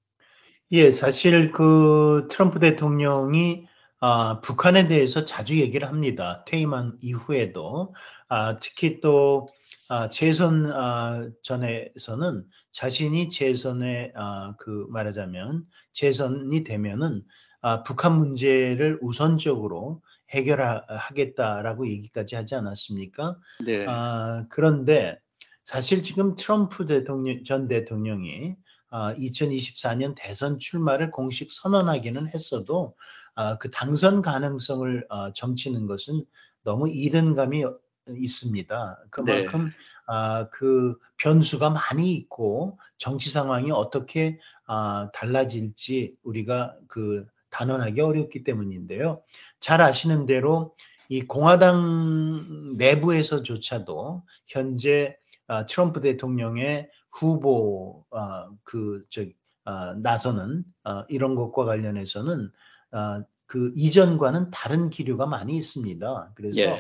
예, 0.71 0.93
사실 0.93 1.51
그 1.51 2.29
트럼프 2.31 2.61
대통령이 2.61 3.67
아, 3.99 4.41
북한에 4.41 4.87
대해서 4.87 5.25
자주 5.25 5.59
얘기를 5.59 5.89
합니다. 5.89 6.45
퇴임한 6.47 6.99
이후에도 7.01 7.93
아, 8.29 8.61
특히 8.61 9.01
또 9.01 9.49
아, 9.89 10.09
재선 10.09 10.71
아, 10.73 11.29
전에서는 11.43 12.45
자신이 12.71 13.31
재선에 13.31 14.13
아, 14.15 14.55
그 14.59 14.87
말하자면 14.91 15.65
재선이 15.93 16.63
되면은 16.63 17.23
아, 17.63 17.83
북한 17.83 18.17
문제를 18.17 19.01
우선적으로 19.03 20.03
해결하겠다라고 20.31 21.89
얘기까지 21.89 22.37
하지 22.37 22.55
않았습니까? 22.55 23.37
네. 23.65 23.87
아, 23.89 24.47
그런데 24.51 25.19
사실 25.65 26.03
지금 26.03 26.35
트럼프 26.35 26.87
대통령 26.87 27.45
전 27.45 27.69
대통령이 27.69 28.57
아, 28.91 29.15
2024년 29.15 30.15
대선 30.17 30.59
출마를 30.59 31.11
공식 31.11 31.51
선언하기는 31.51 32.29
했어도 32.29 32.95
아, 33.35 33.57
그 33.59 33.71
당선 33.71 34.23
가능성을 34.23 35.07
아, 35.09 35.33
점치는 35.35 35.87
것은 35.87 36.25
너무 36.65 36.89
이른 36.89 37.35
감이 37.35 37.65
있습니다. 38.09 39.05
그만큼 39.11 39.65
네. 39.67 39.71
아, 40.07 40.49
그 40.51 40.99
변수가 41.17 41.71
많이 41.71 42.15
있고 42.15 42.79
정치 42.99 43.31
상황이 43.31 43.71
어떻게 43.71 44.39
아, 44.67 45.09
달라질지 45.15 46.17
우리가 46.23 46.77
그 46.89 47.27
단언하기 47.51 48.01
어렵기 48.01 48.45
때문인데요. 48.45 49.23
잘 49.61 49.81
아시는 49.81 50.27
대로 50.27 50.75
이 51.09 51.21
공화당 51.23 52.77
내부에서조차도 52.77 54.23
현재 54.47 55.17
아, 55.53 55.67
트럼프 55.67 56.01
대통령의 56.01 56.91
후보 57.11 58.07
아, 58.11 58.49
그저 58.65 59.27
아, 59.65 59.95
나서는 59.99 60.65
아, 60.83 61.05
이런 61.11 61.35
것과 61.35 61.67
관련해서는 61.67 62.51
아, 62.93 63.23
그 63.45 63.71
이전과는 63.75 64.51
다른 64.51 64.89
기류가 64.89 65.27
많이 65.27 65.55
있습니다. 65.59 66.33
그래서 66.35 66.63
예. 66.63 66.79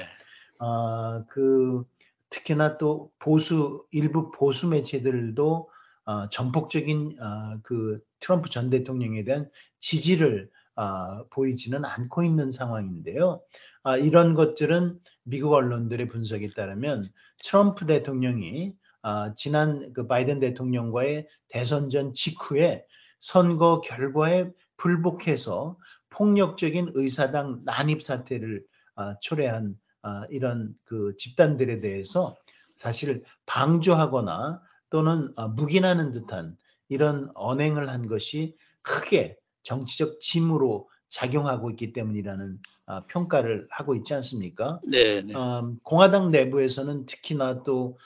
아, 0.58 1.22
그 1.28 1.84
특히나 2.30 2.78
또 2.78 3.12
보수 3.18 3.84
일부 3.90 4.30
보수 4.30 4.66
매체들도 4.68 5.70
어, 6.04 6.28
전폭적인 6.30 7.18
어, 7.20 7.58
그 7.62 8.00
트럼프 8.20 8.48
전 8.48 8.70
대통령에 8.70 9.22
대한 9.24 9.50
지지를 9.80 10.50
어, 10.76 11.24
보이지는 11.30 11.84
않고 11.84 12.22
있는 12.22 12.50
상황인데요. 12.50 13.42
아, 13.82 13.96
이런 13.96 14.34
것들은 14.34 14.98
미국 15.24 15.52
언론들의 15.54 16.08
분석에 16.08 16.48
따르면 16.48 17.04
트럼프 17.44 17.86
대통령이 17.86 18.72
아, 19.02 19.34
지난 19.36 19.92
그 19.92 20.06
바이든 20.06 20.38
대통령과의 20.40 21.28
대선 21.48 21.90
전 21.90 22.14
직후에 22.14 22.84
선거 23.18 23.80
결과에 23.80 24.50
불복해서 24.76 25.76
폭력적인 26.10 26.92
의사당 26.94 27.62
난입 27.64 28.02
사태를 28.02 28.64
아, 28.94 29.16
초래한 29.20 29.76
아, 30.02 30.24
이런 30.30 30.74
그 30.84 31.14
집단들에 31.16 31.80
대해서 31.80 32.36
사실 32.76 33.24
방조하거나 33.46 34.60
또는 34.90 35.32
아, 35.36 35.48
묵인하는 35.48 36.12
듯한 36.12 36.56
이런 36.88 37.30
언행을 37.34 37.88
한 37.88 38.06
것이 38.06 38.56
크게 38.82 39.36
정치적 39.62 40.20
짐으로 40.20 40.88
작용하고 41.08 41.70
있기 41.70 41.92
때문이라는 41.92 42.58
아, 42.86 43.04
평가를 43.06 43.68
하고 43.70 43.94
있지 43.94 44.14
않습니까? 44.14 44.80
네. 44.84 45.20
네. 45.22 45.34
음, 45.34 45.78
공화당 45.82 46.30
내부에서는 46.30 47.06
특히나 47.06 47.62
또 47.62 47.98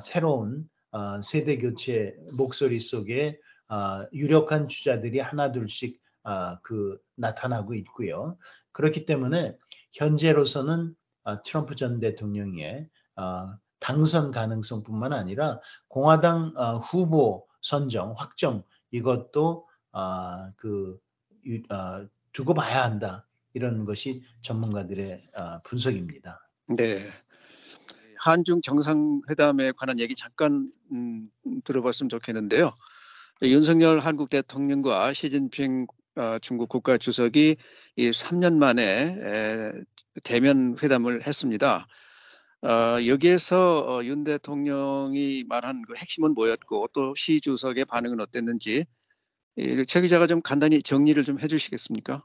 새로운 0.00 0.68
어, 0.92 1.20
세대 1.22 1.58
교체 1.58 2.14
목소리 2.38 2.78
속에 2.78 3.38
어, 3.68 4.06
유력한 4.12 4.68
주자들이 4.68 5.18
하나둘씩 5.18 6.00
어, 6.22 6.58
그 6.62 6.96
나타나고 7.16 7.74
있고요. 7.74 8.38
그렇기 8.72 9.04
때문에 9.04 9.56
현재로서는 9.92 10.94
어, 11.24 11.42
트럼프 11.42 11.74
전 11.74 11.98
대통령의 11.98 12.88
어, 13.16 13.54
당선 13.80 14.30
가능성뿐만 14.30 15.12
아니라 15.12 15.60
공화당 15.88 16.52
어, 16.56 16.78
후보 16.78 17.46
선정 17.60 18.14
확정 18.16 18.62
이것도 18.90 19.66
어, 19.92 20.50
그 20.56 20.68
유, 20.78 20.98
어, 21.70 22.06
두고 22.32 22.54
봐야 22.54 22.84
한다 22.84 23.26
이런 23.52 23.84
것이 23.84 24.22
전문가들의 24.42 25.22
어, 25.38 25.62
분석입니다. 25.62 26.48
네. 26.76 27.06
한중 28.20 28.62
정상회담에 28.62 29.72
관한 29.72 30.00
얘기 30.00 30.14
잠깐 30.14 30.70
음, 30.92 31.28
들어봤으면 31.64 32.08
좋겠는데요. 32.08 32.72
윤석열 33.42 34.00
한국 34.00 34.30
대통령과 34.30 35.12
시진핑 35.12 35.86
어, 36.16 36.38
중국 36.38 36.68
국가 36.68 36.96
주석이 36.96 37.56
이 37.96 38.10
3년 38.10 38.56
만에 38.56 38.82
에, 38.82 39.72
대면 40.22 40.76
회담을 40.82 41.26
했습니다. 41.26 41.86
어, 42.62 43.06
여기에서 43.06 43.80
어, 43.86 44.04
윤 44.04 44.24
대통령이 44.24 45.44
말한 45.48 45.82
그 45.86 45.94
핵심은 45.96 46.32
뭐였고 46.34 46.88
또 46.94 47.14
시 47.16 47.40
주석의 47.40 47.84
반응은 47.84 48.20
어땠는지 48.20 48.78
이, 48.78 48.84
최 49.86 50.00
기자가 50.00 50.26
좀 50.26 50.40
간단히 50.42 50.82
정리를 50.82 51.22
좀 51.24 51.38
해주시겠습니까? 51.38 52.24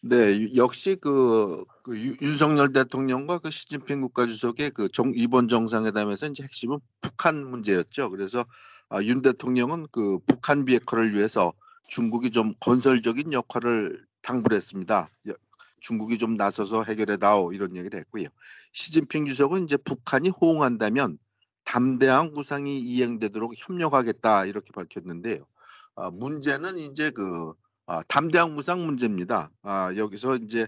네, 0.00 0.54
역시 0.56 0.96
그, 1.00 1.64
그 1.84 1.96
유- 1.98 2.16
윤석열 2.20 2.72
대통령과 2.72 3.38
그 3.38 3.50
시진핑 3.50 4.00
국가주석의 4.00 4.70
그 4.70 4.88
정, 4.88 5.12
이번 5.14 5.46
정상회담에서 5.48 6.26
이제 6.26 6.42
핵심은 6.42 6.78
북한 7.00 7.46
문제였죠. 7.48 8.10
그래서 8.10 8.44
아, 8.88 9.02
윤 9.04 9.22
대통령은 9.22 9.86
그 9.92 10.18
북한 10.26 10.64
비핵화를 10.64 11.14
위해서 11.14 11.52
중국이 11.86 12.30
좀 12.30 12.52
건설적인 12.60 13.32
역할을 13.32 14.04
당부를 14.22 14.56
했습니다. 14.56 15.08
여- 15.28 15.34
중국이 15.80 16.18
좀 16.18 16.36
나서서 16.36 16.82
해결해 16.84 17.16
다오 17.16 17.52
이런 17.52 17.76
얘기를 17.76 17.98
했고요. 18.00 18.26
시진핑 18.72 19.26
주석은 19.26 19.64
이제 19.64 19.76
북한이 19.76 20.30
호응한다면 20.30 21.18
담대한 21.64 22.32
구상이 22.32 22.80
이행되도록 22.80 23.54
협력하겠다 23.56 24.46
이렇게 24.46 24.70
밝혔는데요. 24.72 25.46
아, 25.94 26.10
문제는 26.10 26.78
이제 26.78 27.10
그 27.10 27.52
아, 27.86 28.02
담대한 28.08 28.54
무상 28.54 28.84
문제입니다. 28.86 29.50
아, 29.62 29.92
여기서 29.96 30.36
이제 30.36 30.66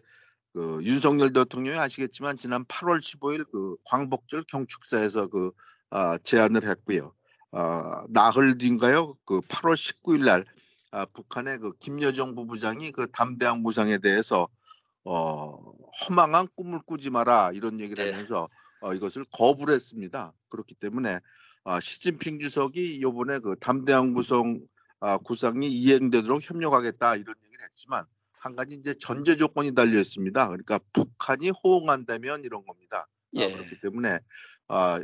그 0.53 0.81
윤석열 0.83 1.33
대통령이 1.33 1.79
아시겠지만 1.79 2.37
지난 2.37 2.65
8월 2.65 2.99
15일 2.99 3.51
그 3.51 3.77
광복절 3.85 4.45
경축사에서 4.49 5.29
그 5.29 5.53
아, 5.91 6.19
제안을 6.19 6.69
했고요. 6.69 7.13
아, 7.53 8.05
나흘 8.09 8.59
뒤인가요? 8.59 9.17
그 9.25 9.41
8월 9.41 9.75
19일 9.75 10.25
날 10.25 10.45
아, 10.91 11.07
북한의 11.07 11.59
그 11.59 11.73
김여정 11.79 12.35
부부장이 12.35 12.93
그 12.93 13.11
담대한 13.11 13.63
무상에 13.63 13.99
대해서 13.99 14.49
어, 15.05 15.59
허망한 16.09 16.49
꿈을 16.57 16.81
꾸지 16.87 17.11
마라 17.11 17.51
이런 17.53 17.81
얘기를 17.81 18.05
네. 18.05 18.11
하면서 18.13 18.49
어, 18.81 18.95
이것을 18.95 19.25
거부를 19.33 19.75
했습니다. 19.75 20.33
그렇기 20.49 20.75
때문에 20.75 21.19
아, 21.65 21.81
시진핑 21.81 22.41
주석이 22.41 22.97
이번에 22.97 23.39
그 23.39 23.57
담대한 23.59 24.15
구성 24.15 24.61
아, 24.61 24.74
구상이 25.25 25.69
이행되도록 25.69 26.49
협력하겠다 26.49 27.17
이런 27.17 27.35
얘기를 27.45 27.65
했지만 27.65 28.05
한 28.33 28.57
가지 28.57 28.75
이제 28.75 28.95
전제 28.95 29.37
조건이 29.37 29.75
달려 29.75 29.99
있습니다. 30.01 30.47
그러니까 30.49 30.79
북한이 30.93 31.51
호응한다면 31.63 32.45
이런 32.45 32.65
겁니다. 32.67 33.09
아, 33.37 33.41
예. 33.41 33.53
그렇기 33.53 33.81
때문에 33.81 34.19
아, 34.69 35.01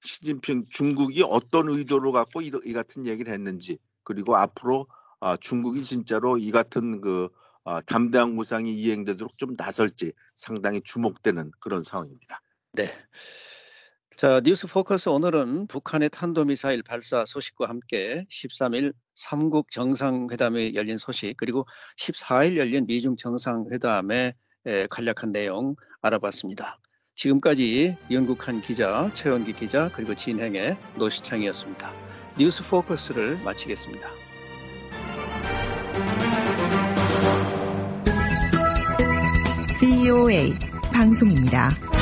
시진핑 0.00 0.64
중국이 0.70 1.22
어떤 1.24 1.68
의도로 1.68 2.12
갖고 2.12 2.42
이, 2.42 2.50
이 2.64 2.72
같은 2.72 3.06
얘기를 3.06 3.32
했는지 3.32 3.78
그리고 4.02 4.36
앞으로 4.36 4.86
아, 5.20 5.36
중국이 5.36 5.82
진짜로 5.82 6.36
이 6.36 6.50
같은 6.50 7.00
그 7.00 7.28
아, 7.64 7.80
담대한 7.80 8.34
무상이 8.34 8.74
이행되도록 8.74 9.38
좀 9.38 9.54
나설지 9.56 10.12
상당히 10.34 10.80
주목되는 10.82 11.52
그런 11.60 11.82
상황입니다. 11.82 12.40
네. 12.72 12.90
자, 14.16 14.40
뉴스 14.44 14.68
포커스 14.68 15.08
오늘은 15.08 15.66
북한의 15.66 16.08
탄도미사일 16.10 16.84
발사 16.84 17.24
소식과 17.26 17.68
함께 17.68 18.24
13일 18.30 18.92
삼국 19.16 19.72
정상회담이 19.72 20.76
열린 20.76 20.98
소식 20.98 21.36
그리고 21.36 21.66
14일 21.98 22.56
열린 22.56 22.86
미중 22.86 23.16
정상회담의 23.16 24.34
에, 24.66 24.86
간략한 24.86 25.32
내용 25.32 25.74
알아봤습니다. 26.00 26.78
지금까지 27.16 27.96
영국한 28.12 28.60
기자, 28.60 29.10
최원기 29.14 29.52
기자 29.54 29.90
그리고 29.92 30.14
진행의 30.14 30.76
노시창이었습니다. 30.96 31.92
뉴스 32.38 32.64
포커스를 32.68 33.38
마치겠습니다. 33.44 34.08
VOA 39.80 40.52
방송입니다. 40.92 41.93